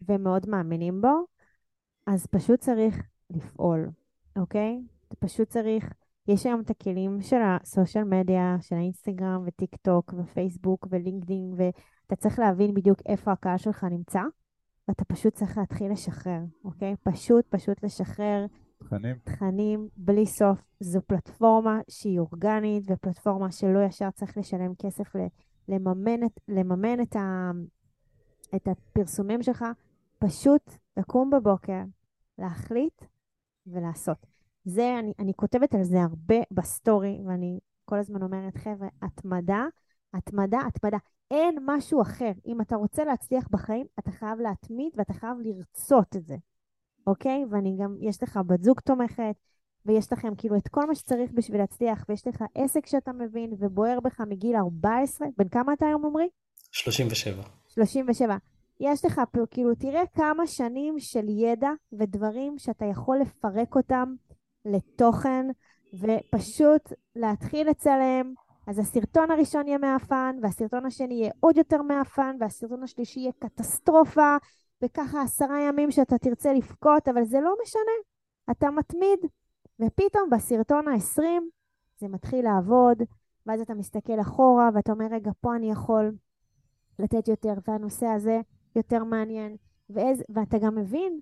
[0.09, 1.25] ומאוד מאמינים בו,
[2.07, 3.89] אז פשוט צריך לפעול,
[4.37, 4.81] אוקיי?
[5.19, 5.93] פשוט צריך,
[6.29, 12.39] יש היום את הכלים של הסושיאל מדיה, של האינסטגרם וטיק טוק ופייסבוק ולינקדאין, ואתה צריך
[12.39, 14.21] להבין בדיוק איפה הקהל שלך נמצא,
[14.89, 16.95] ואתה פשוט צריך להתחיל לשחרר, אוקיי?
[17.03, 18.47] פשוט פשוט לשחרר
[18.79, 19.17] תכנים.
[19.25, 20.59] תכנים בלי סוף.
[20.81, 25.27] זו פלטפורמה שהיא אורגנית, ופלטפורמה שלא ישר צריך לשלם כסף ל-
[25.69, 27.51] לממן, את, לממן את, ה,
[28.57, 29.65] את הפרסומים שלך.
[30.19, 31.83] פשוט לקום בבוקר,
[32.39, 33.05] להחליט
[33.67, 34.27] ולעשות.
[34.65, 39.65] זה, אני, אני כותבת על זה הרבה בסטורי, ואני כל הזמן אומרת, חבר'ה, התמדה,
[40.15, 40.99] התמדה, התמדה.
[41.31, 42.33] אין משהו אחר.
[42.47, 46.37] אם אתה רוצה להצליח בחיים, אתה חייב להתמיד ואתה חייב לרצות את זה,
[47.07, 47.45] אוקיי?
[47.51, 49.35] ואני גם, יש לך בת זוג תומכת,
[49.87, 54.01] ויש לכם כאילו את כל מה שצריך בשביל להצליח, ויש לך עסק שאתה מבין ובוער
[54.01, 55.29] בך מגיל 14.
[55.39, 56.29] בן כמה אתה היום, עמרי?
[56.73, 57.43] 37.
[57.69, 58.37] 37.
[58.81, 64.15] יש לך פה, כאילו, תראה כמה שנים של ידע ודברים שאתה יכול לפרק אותם
[64.65, 65.47] לתוכן,
[65.95, 68.35] ופשוט להתחיל לצלם.
[68.67, 74.37] אז הסרטון הראשון יהיה מאפן, והסרטון השני יהיה עוד יותר מאפן, והסרטון השלישי יהיה קטסטרופה,
[74.83, 77.97] וככה עשרה ימים שאתה תרצה לבכות, אבל זה לא משנה,
[78.51, 79.19] אתה מתמיד.
[79.81, 81.23] ופתאום בסרטון ה-20
[81.99, 83.03] זה מתחיל לעבוד,
[83.47, 86.13] ואז אתה מסתכל אחורה ואתה אומר, רגע, פה אני יכול
[86.99, 88.41] לתת יותר, והנושא הזה
[88.77, 89.57] יותר מעניין,
[89.91, 91.21] ואיז, ואתה גם מבין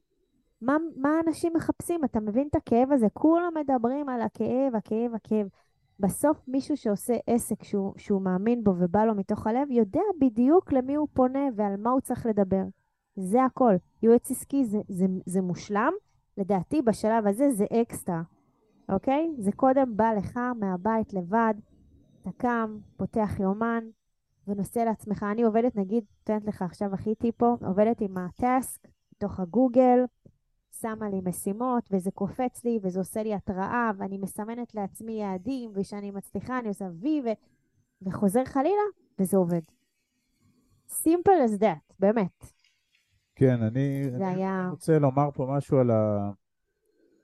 [0.61, 5.49] מה, מה אנשים מחפשים, אתה מבין את הכאב הזה, כולם מדברים על הכאב, הכאב, הכאב.
[6.01, 10.95] בסוף מישהו שעושה עסק שהוא, שהוא מאמין בו ובא לו מתוך הלב, יודע בדיוק למי
[10.95, 12.63] הוא פונה ועל מה הוא צריך לדבר.
[13.17, 13.75] זה הכל.
[14.03, 15.93] יועץ עסקי זה, זה, זה מושלם,
[16.37, 18.23] לדעתי בשלב הזה זה אקסטרה,
[18.89, 19.35] אוקיי?
[19.39, 21.55] זה קודם בא לך מהבית לבד,
[22.23, 23.85] אתה קם, פותח יומן,
[24.49, 25.27] ונושא לעצמך.
[25.33, 30.05] אני עובדת, נגיד, נותנת לך עכשיו הכי טיפו, עובדת עם הטסק, בתוך הגוגל,
[30.81, 36.11] שמה לי משימות, וזה קופץ לי, וזה עושה לי התראה, ואני מסמנת לעצמי יעדים, וכשאני
[36.11, 37.29] מצליחה אני עושה וי, ו...
[38.03, 38.83] וחוזר חלילה,
[39.19, 39.61] וזה עובד.
[40.91, 42.45] simple as that, באמת.
[43.35, 44.69] כן, אני, אני היה...
[44.71, 46.31] רוצה לומר פה משהו על, ה,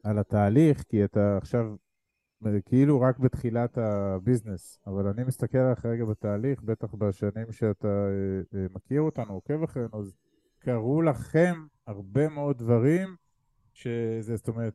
[0.04, 1.74] על התהליך, כי אתה עכשיו
[2.66, 8.66] כאילו רק בתחילת הביזנס, אבל אני מסתכל עליך רגע בתהליך, בטח בשנים שאתה אה, אה,
[8.74, 10.16] מכיר אותנו, עוקב אחרינו, אז
[10.58, 11.54] קרו לכם
[11.86, 13.16] הרבה מאוד דברים,
[13.72, 14.74] שזה, זאת אומרת,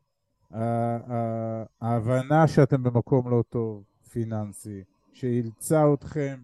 [1.80, 6.40] ההבנה שאתם במקום לא טוב, פיננסי, שאילצה אתכם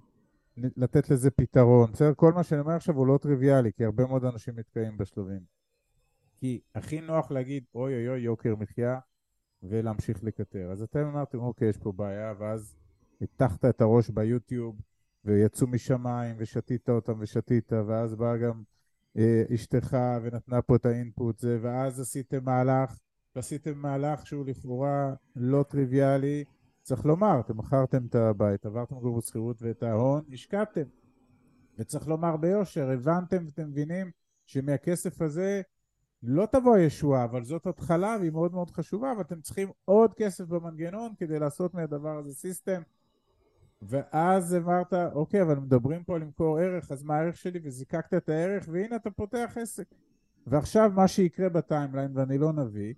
[0.56, 1.92] לתת לזה פתרון.
[1.92, 2.14] בסדר?
[2.14, 5.55] כל מה שאני אומר עכשיו הוא לא טריוויאלי, כי הרבה מאוד אנשים נתקעים בשלבים.
[6.36, 8.98] כי הכי נוח להגיד, אוי אוי אוי, יוקר מחיה,
[9.62, 10.70] ולהמשיך לקטר.
[10.72, 12.76] אז אתם אמרתם, אוקיי, יש פה בעיה, ואז
[13.20, 14.80] הטחת את הראש ביוטיוב,
[15.24, 18.62] ויצאו משמיים, ושתית אותם ושתית, ואז באה גם
[19.16, 22.98] אה, אשתך ונתנה פה את האינפוט, זה, ואז עשיתם מהלך,
[23.36, 26.44] ועשיתם מהלך שהוא לכאורה לא טריוויאלי.
[26.82, 30.82] צריך לומר, אתם מכרתם את הבית, עברתם לגור בשכירות ואת ההון, השקעתם.
[31.78, 34.10] וצריך לומר ביושר, הבנתם ואתם מבינים
[34.46, 35.62] שמהכסף הזה
[36.28, 41.12] לא תבוא הישועה, אבל זאת התחלה והיא מאוד מאוד חשובה, ואתם צריכים עוד כסף במנגנון
[41.18, 42.82] כדי לעשות מהדבר הזה סיסטם.
[43.82, 47.60] ואז אמרת, אוקיי, אבל מדברים פה על למכור ערך, אז מה הערך שלי?
[47.62, 49.86] וזיקקת את הערך, והנה אתה פותח עסק.
[50.46, 52.94] ועכשיו מה שיקרה בטיימליין, ואני לא נביא,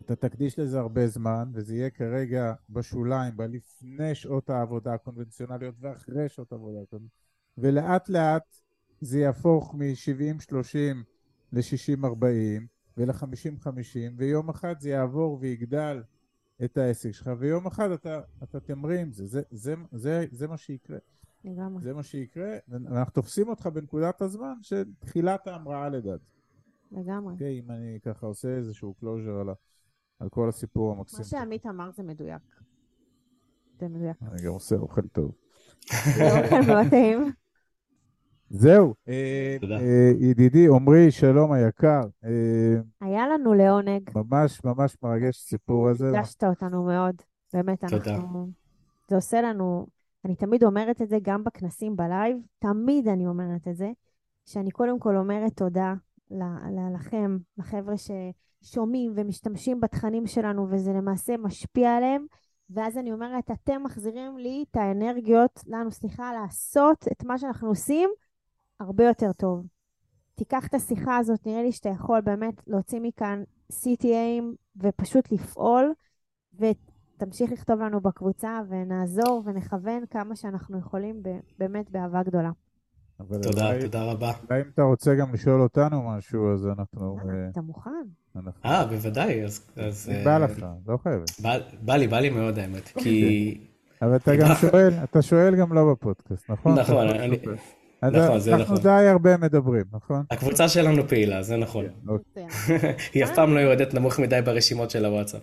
[0.00, 6.52] אתה תקדיש לזה הרבה זמן, וזה יהיה כרגע בשוליים, בלפני שעות העבודה הקונבנציונליות ואחרי שעות
[6.52, 7.26] העבודה הקונבנציונליות,
[7.58, 8.56] ולאט לאט
[9.00, 11.15] זה יהפוך מ-70-30
[11.52, 12.26] ל-60-40
[12.96, 13.68] ול-50-50,
[14.16, 16.02] ויום אחד זה יעבור ויגדל
[16.64, 19.26] את העסק שלך, ויום אחד אתה, אתה תמריא עם זה.
[19.26, 20.98] זה, זה, זה, זה מה שיקרה.
[21.44, 21.82] לגמרי.
[21.82, 26.24] זה מה שיקרה, ואנחנו תופסים אותך בנקודת הזמן של תחילת ההמראה לדעתי.
[26.92, 27.32] לגמרי.
[27.32, 29.48] אוקיי, אם אני ככה עושה איזשהו closure על,
[30.18, 31.18] על כל הסיפור המקסים.
[31.18, 32.42] מה שעמית אמר זה מדויק.
[33.80, 34.16] זה מדויק.
[34.22, 35.32] אני גם עושה אוכל טוב.
[36.16, 37.32] זה אוכל מאוד טעים.
[38.50, 39.78] זהו, אה, תודה.
[39.78, 42.00] אה, ידידי עמרי, שלום היקר.
[42.24, 44.10] אה, היה לנו לעונג.
[44.14, 46.10] ממש ממש מרגש הסיפור הזה.
[46.10, 47.14] ריגשת אותנו מאוד.
[47.52, 48.14] באמת, תודה.
[48.14, 48.48] אנחנו...
[49.08, 49.86] זה עושה לנו...
[50.24, 53.90] אני תמיד אומרת את זה גם בכנסים בלייב, תמיד אני אומרת את זה,
[54.46, 55.94] שאני קודם כל אומרת תודה
[56.94, 62.26] לכם, לחבר'ה ששומעים ומשתמשים בתכנים שלנו, וזה למעשה משפיע עליהם,
[62.70, 68.10] ואז אני אומרת, אתם מחזירים לי את האנרגיות, לנו, סליחה, לעשות את מה שאנחנו עושים
[68.80, 69.66] הרבה יותר טוב.
[70.34, 74.44] תיקח את השיחה הזאת, נראה לי שאתה יכול באמת להוציא מכאן CTAים
[74.76, 75.92] ופשוט לפעול,
[76.54, 82.50] ותמשיך לכתוב לנו בקבוצה ונעזור ונכוון כמה שאנחנו יכולים ב- באמת באהבה גדולה.
[83.20, 84.32] אבל תודה, אולי- תודה רבה.
[84.50, 87.16] אולי אם אתה רוצה גם לשאול אותנו משהו, אז אנחנו...
[87.18, 87.90] אה, אתה מוכן?
[88.36, 89.66] אנחנו- אה, בוודאי, אז...
[89.76, 91.40] אז, אם אה, בא לך, לא חייבת.
[91.42, 93.60] בא- בא לי, בא לי מאוד האמת, כי...
[94.02, 96.78] אבל אתה גם שואל, אתה שואל גם לא בפודקאסט, נכון?
[96.78, 97.36] נכון, אני-.
[98.02, 98.84] אז נכון, זה אנחנו נכון.
[98.84, 100.24] די הרבה מדברים, נכון?
[100.30, 101.84] הקבוצה שלנו פעילה, זה נכון.
[102.08, 102.46] אוקיי.
[102.46, 102.94] מצוין.
[103.14, 105.42] היא אף פעם לא יורדת נמוך מדי ברשימות של הוואטסאפ.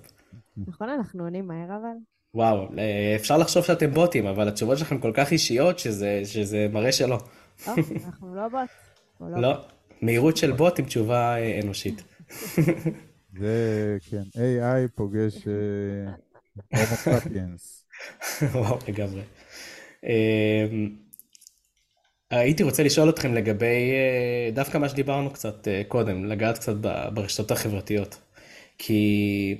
[0.67, 1.97] נכון, אנחנו עונים מהר אבל?
[2.35, 6.91] וואו, אה, אפשר לחשוב שאתם בוטים, אבל התשובות שלכם כל כך אישיות שזה, שזה מראה
[6.91, 7.17] שלא.
[7.67, 7.73] לא,
[8.05, 8.69] אנחנו לא בוט.
[9.21, 9.53] אנחנו לא,
[10.01, 12.03] מהירות של בוט עם תשובה אה, אנושית.
[13.39, 16.13] זה, כן, AI פוגש אה,
[16.73, 17.85] הומו ספיאנס.
[18.41, 19.21] וואו, לגמרי.
[22.39, 26.73] הייתי רוצה לשאול אתכם לגבי אה, דווקא מה שדיברנו קצת אה, קודם, לגעת קצת
[27.13, 28.17] ברשתות החברתיות.
[28.77, 29.55] כי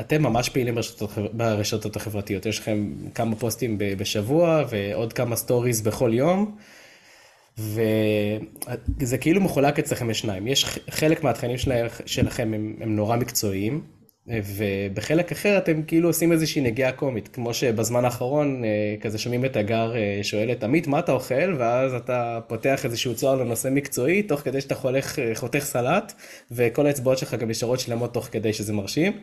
[0.00, 5.80] אתם ממש פעילים ברשתות, החבר- ברשתות החברתיות, יש לכם כמה פוסטים בשבוע ועוד כמה stories
[5.80, 6.56] בכל יום,
[7.58, 10.46] וזה כאילו מחולק אצלכם לשניים.
[10.46, 11.70] יש חלק מהתכנים של-
[12.06, 13.82] שלכם הם, הם נורא מקצועיים,
[14.26, 19.56] ובחלק אחר אתם כאילו עושים איזושהי נגיעה קומית, כמו שבזמן האחרון אה, כזה שומעים את
[19.56, 21.54] הגר אה, שואלת, עמית, מה אתה אוכל?
[21.58, 26.12] ואז אתה פותח איזשהו צוהר לנושא מקצועי, תוך כדי שאתה הולך, אה, חותך סלט,
[26.50, 29.12] וכל האצבעות שלך גם נשארות שלמות תוך כדי שזה מרשים.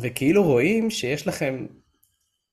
[0.00, 1.66] וכאילו רואים שיש לכם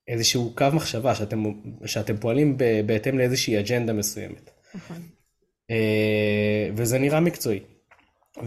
[0.07, 1.43] איזשהו קו מחשבה, שאתם,
[1.85, 4.49] שאתם פועלים בהתאם לאיזושהי אג'נדה מסוימת.
[4.75, 4.97] נכון.
[6.75, 7.59] וזה נראה מקצועי.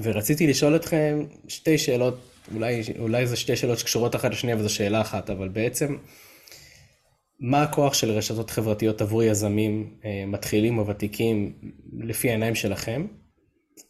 [0.03, 2.15] ורציתי לשאול אתכם שתי שאלות,
[2.55, 5.97] אולי, אולי זה שתי שאלות שקשורות אחת לשנייה וזו שאלה אחת, אבל בעצם,
[7.41, 11.53] מה הכוח של רשתות חברתיות עבור יזמים אה, מתחילים או ותיקים
[11.93, 13.07] לפי העיניים שלכם?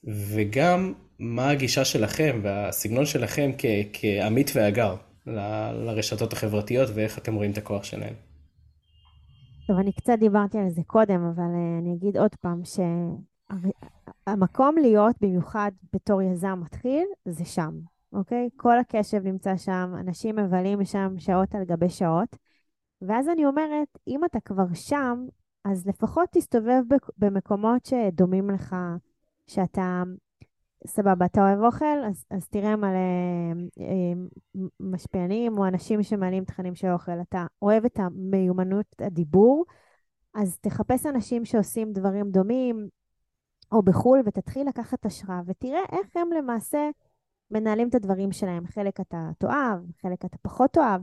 [0.05, 4.94] וגם, מה הגישה שלכם והסגנון שלכם כ- כעמית ואגר
[5.26, 8.14] ל- לרשתות החברתיות ואיך אתם רואים את הכוח שלהם?
[9.66, 12.62] טוב, אני קצת דיברתי על זה קודם, אבל אה, אני אגיד עוד פעם
[14.28, 17.80] שהמקום להיות, במיוחד בתור יזם מתחיל, זה שם,
[18.12, 18.48] אוקיי?
[18.56, 22.36] כל הקשב נמצא שם, אנשים מבלים שם שעות על גבי שעות,
[23.02, 25.26] ואז אני אומרת, אם אתה כבר שם,
[25.64, 26.82] אז לפחות תסתובב
[27.18, 28.76] במקומות שדומים לך,
[29.46, 30.02] שאתה,
[30.86, 32.98] סבבה, אתה אוהב אוכל, אז, אז תראה מלא
[33.80, 34.22] אה,
[34.80, 37.20] משפיענים או אנשים שמעלים תכנים של אוכל.
[37.20, 39.64] אתה אוהב את המיומנות הדיבור,
[40.34, 42.88] אז תחפש אנשים שעושים דברים דומים,
[43.72, 46.90] או בחו"ל, ותתחיל לקחת השראה, ותראה איך הם למעשה
[47.50, 48.66] מנהלים את הדברים שלהם.
[48.66, 51.02] חלק אתה תאהב, חלק אתה פחות תאהב.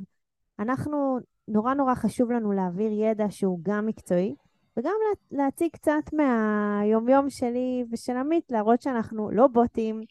[0.59, 4.35] אנחנו, נורא נורא חשוב לנו להעביר ידע שהוא גם מקצועי,
[4.77, 10.01] וגם לה, להציג קצת מהיומיום שלי ושל עמית, להראות שאנחנו לא בוטים,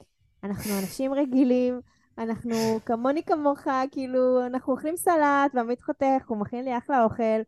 [0.45, 1.81] אנחנו אנשים רגילים,
[2.19, 2.55] אנחנו
[2.87, 7.41] כמוני כמוך, כאילו, אנחנו אוכלים סלט, ועמית חותך, הוא מכין לי אחלה אוכל.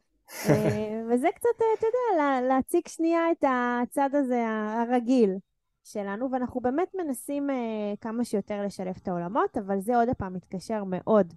[0.48, 5.36] אה, וזה קצת, אה, אתה יודע, לה- להציג שנייה את הצד הזה הרגיל
[5.84, 7.56] שלנו, ואנחנו באמת מנסים אה,
[8.00, 11.34] כמה שיותר לשלב את העולמות, אבל זה עוד פעם מתקשר מאוד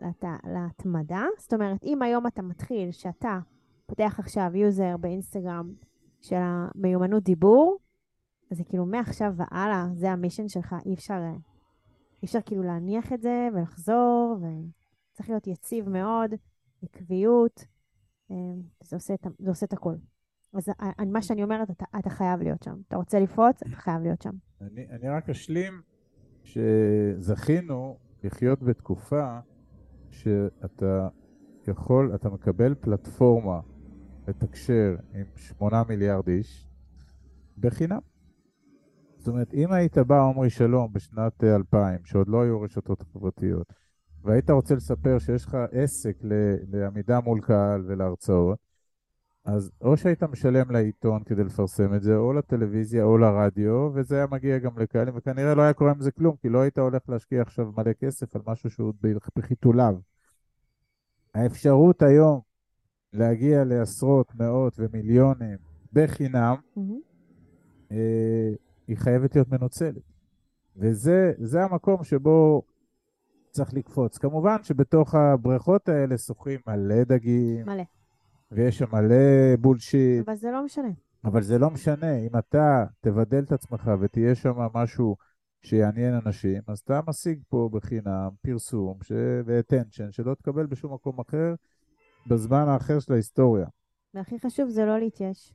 [0.00, 1.24] לת- להתמדה.
[1.38, 3.38] זאת אומרת, אם היום אתה מתחיל, שאתה
[3.86, 5.72] פותח עכשיו יוזר באינסטגרם
[6.20, 7.78] של המיומנות דיבור,
[8.50, 11.20] אז זה כאילו מעכשיו והלאה, זה המישן שלך, אי אפשר,
[12.22, 16.34] אי אפשר כאילו להניח את זה ולחזור, וצריך להיות יציב מאוד,
[16.82, 17.64] עקביות.
[18.30, 18.36] אה,
[18.84, 19.94] זה עושה את, זה עושה את הכל.
[20.54, 20.72] אז ה-
[21.02, 22.76] ה- מה שאני אומרת, אתה, אתה חייב להיות שם.
[22.88, 24.32] אתה רוצה לפרוץ, אתה חייב להיות שם.
[24.60, 25.82] אני, אני רק אשלים
[26.44, 29.38] שזכינו לחיות בתקופה
[30.10, 31.08] שאתה
[31.68, 33.60] יכול, אתה מקבל פלטפורמה
[34.28, 36.68] לתקשר עם שמונה מיליארד איש
[37.58, 37.98] בחינם.
[39.18, 43.72] זאת אומרת, אם היית בא עמרי שלום בשנת אה, 2000, שעוד לא היו רשתות חברתיות,
[44.24, 46.16] והיית רוצה לספר שיש לך עסק
[46.72, 48.58] לעמידה מול קהל ולהרצאות,
[49.44, 54.26] אז או שהיית משלם לעיתון כדי לפרסם את זה, או לטלוויזיה או לרדיו, וזה היה
[54.30, 57.42] מגיע גם לקהלים, וכנראה לא היה קורה עם זה כלום, כי לא היית הולך להשקיע
[57.42, 58.94] עכשיו מלא כסף על משהו שהוא
[59.36, 59.94] בחיתוליו.
[61.34, 62.40] האפשרות היום
[63.12, 65.58] להגיע לעשרות, מאות ומיליונים
[65.92, 66.54] בחינם.
[67.92, 68.50] אה,
[68.88, 70.02] היא חייבת להיות מנוצלת.
[70.76, 72.62] וזה זה המקום שבו
[73.50, 74.18] צריך לקפוץ.
[74.18, 77.82] כמובן שבתוך הבריכות האלה שוחים מלא דגים, מלא.
[78.52, 80.88] ויש שם מלא בולשיט, אבל זה לא משנה.
[81.24, 85.16] אבל זה לא משנה, אם אתה תבדל את עצמך ותהיה שם משהו
[85.62, 89.12] שיעניין אנשים, אז אתה משיג פה בחינם פרסום ש...
[89.46, 91.54] ו-attention שלא תקבל בשום מקום אחר
[92.26, 93.66] בזמן האחר של ההיסטוריה.
[94.14, 95.52] והכי חשוב זה לא להתייאש.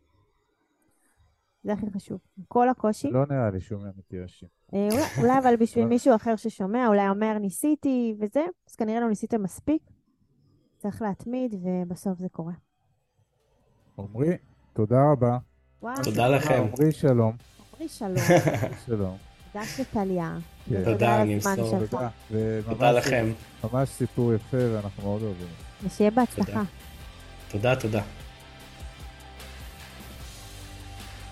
[1.65, 2.19] זה הכי חשוב.
[2.37, 3.11] עם כל הקושי.
[3.11, 4.49] לא נראה לי שומע מתייאשים.
[4.73, 4.87] אה,
[5.21, 5.89] אולי, אבל בשביל לא.
[5.89, 9.81] מישהו אחר ששומע, אולי אומר ניסיתי וזה, אז כנראה לא ניסיתם מספיק.
[10.77, 12.53] צריך להתמיד, ובסוף זה קורה.
[13.97, 14.37] עמרי,
[14.73, 15.37] תודה רבה.
[15.81, 16.63] וואו, תודה לכם.
[16.63, 17.35] עמרי, שלום.
[17.73, 18.15] עמרי שלום.
[18.85, 19.17] שלום.
[19.53, 20.37] תודה שטליה.
[20.69, 20.83] כן.
[20.83, 21.79] תודה, אני אמסור.
[21.79, 21.95] שלך.
[22.65, 22.91] תודה.
[22.91, 23.25] לכם.
[23.63, 25.47] ממש סיפור יפה ואנחנו מאוד אוהבים.
[25.83, 26.63] ושיהיה בהצלחה.
[27.51, 28.01] תודה, תודה.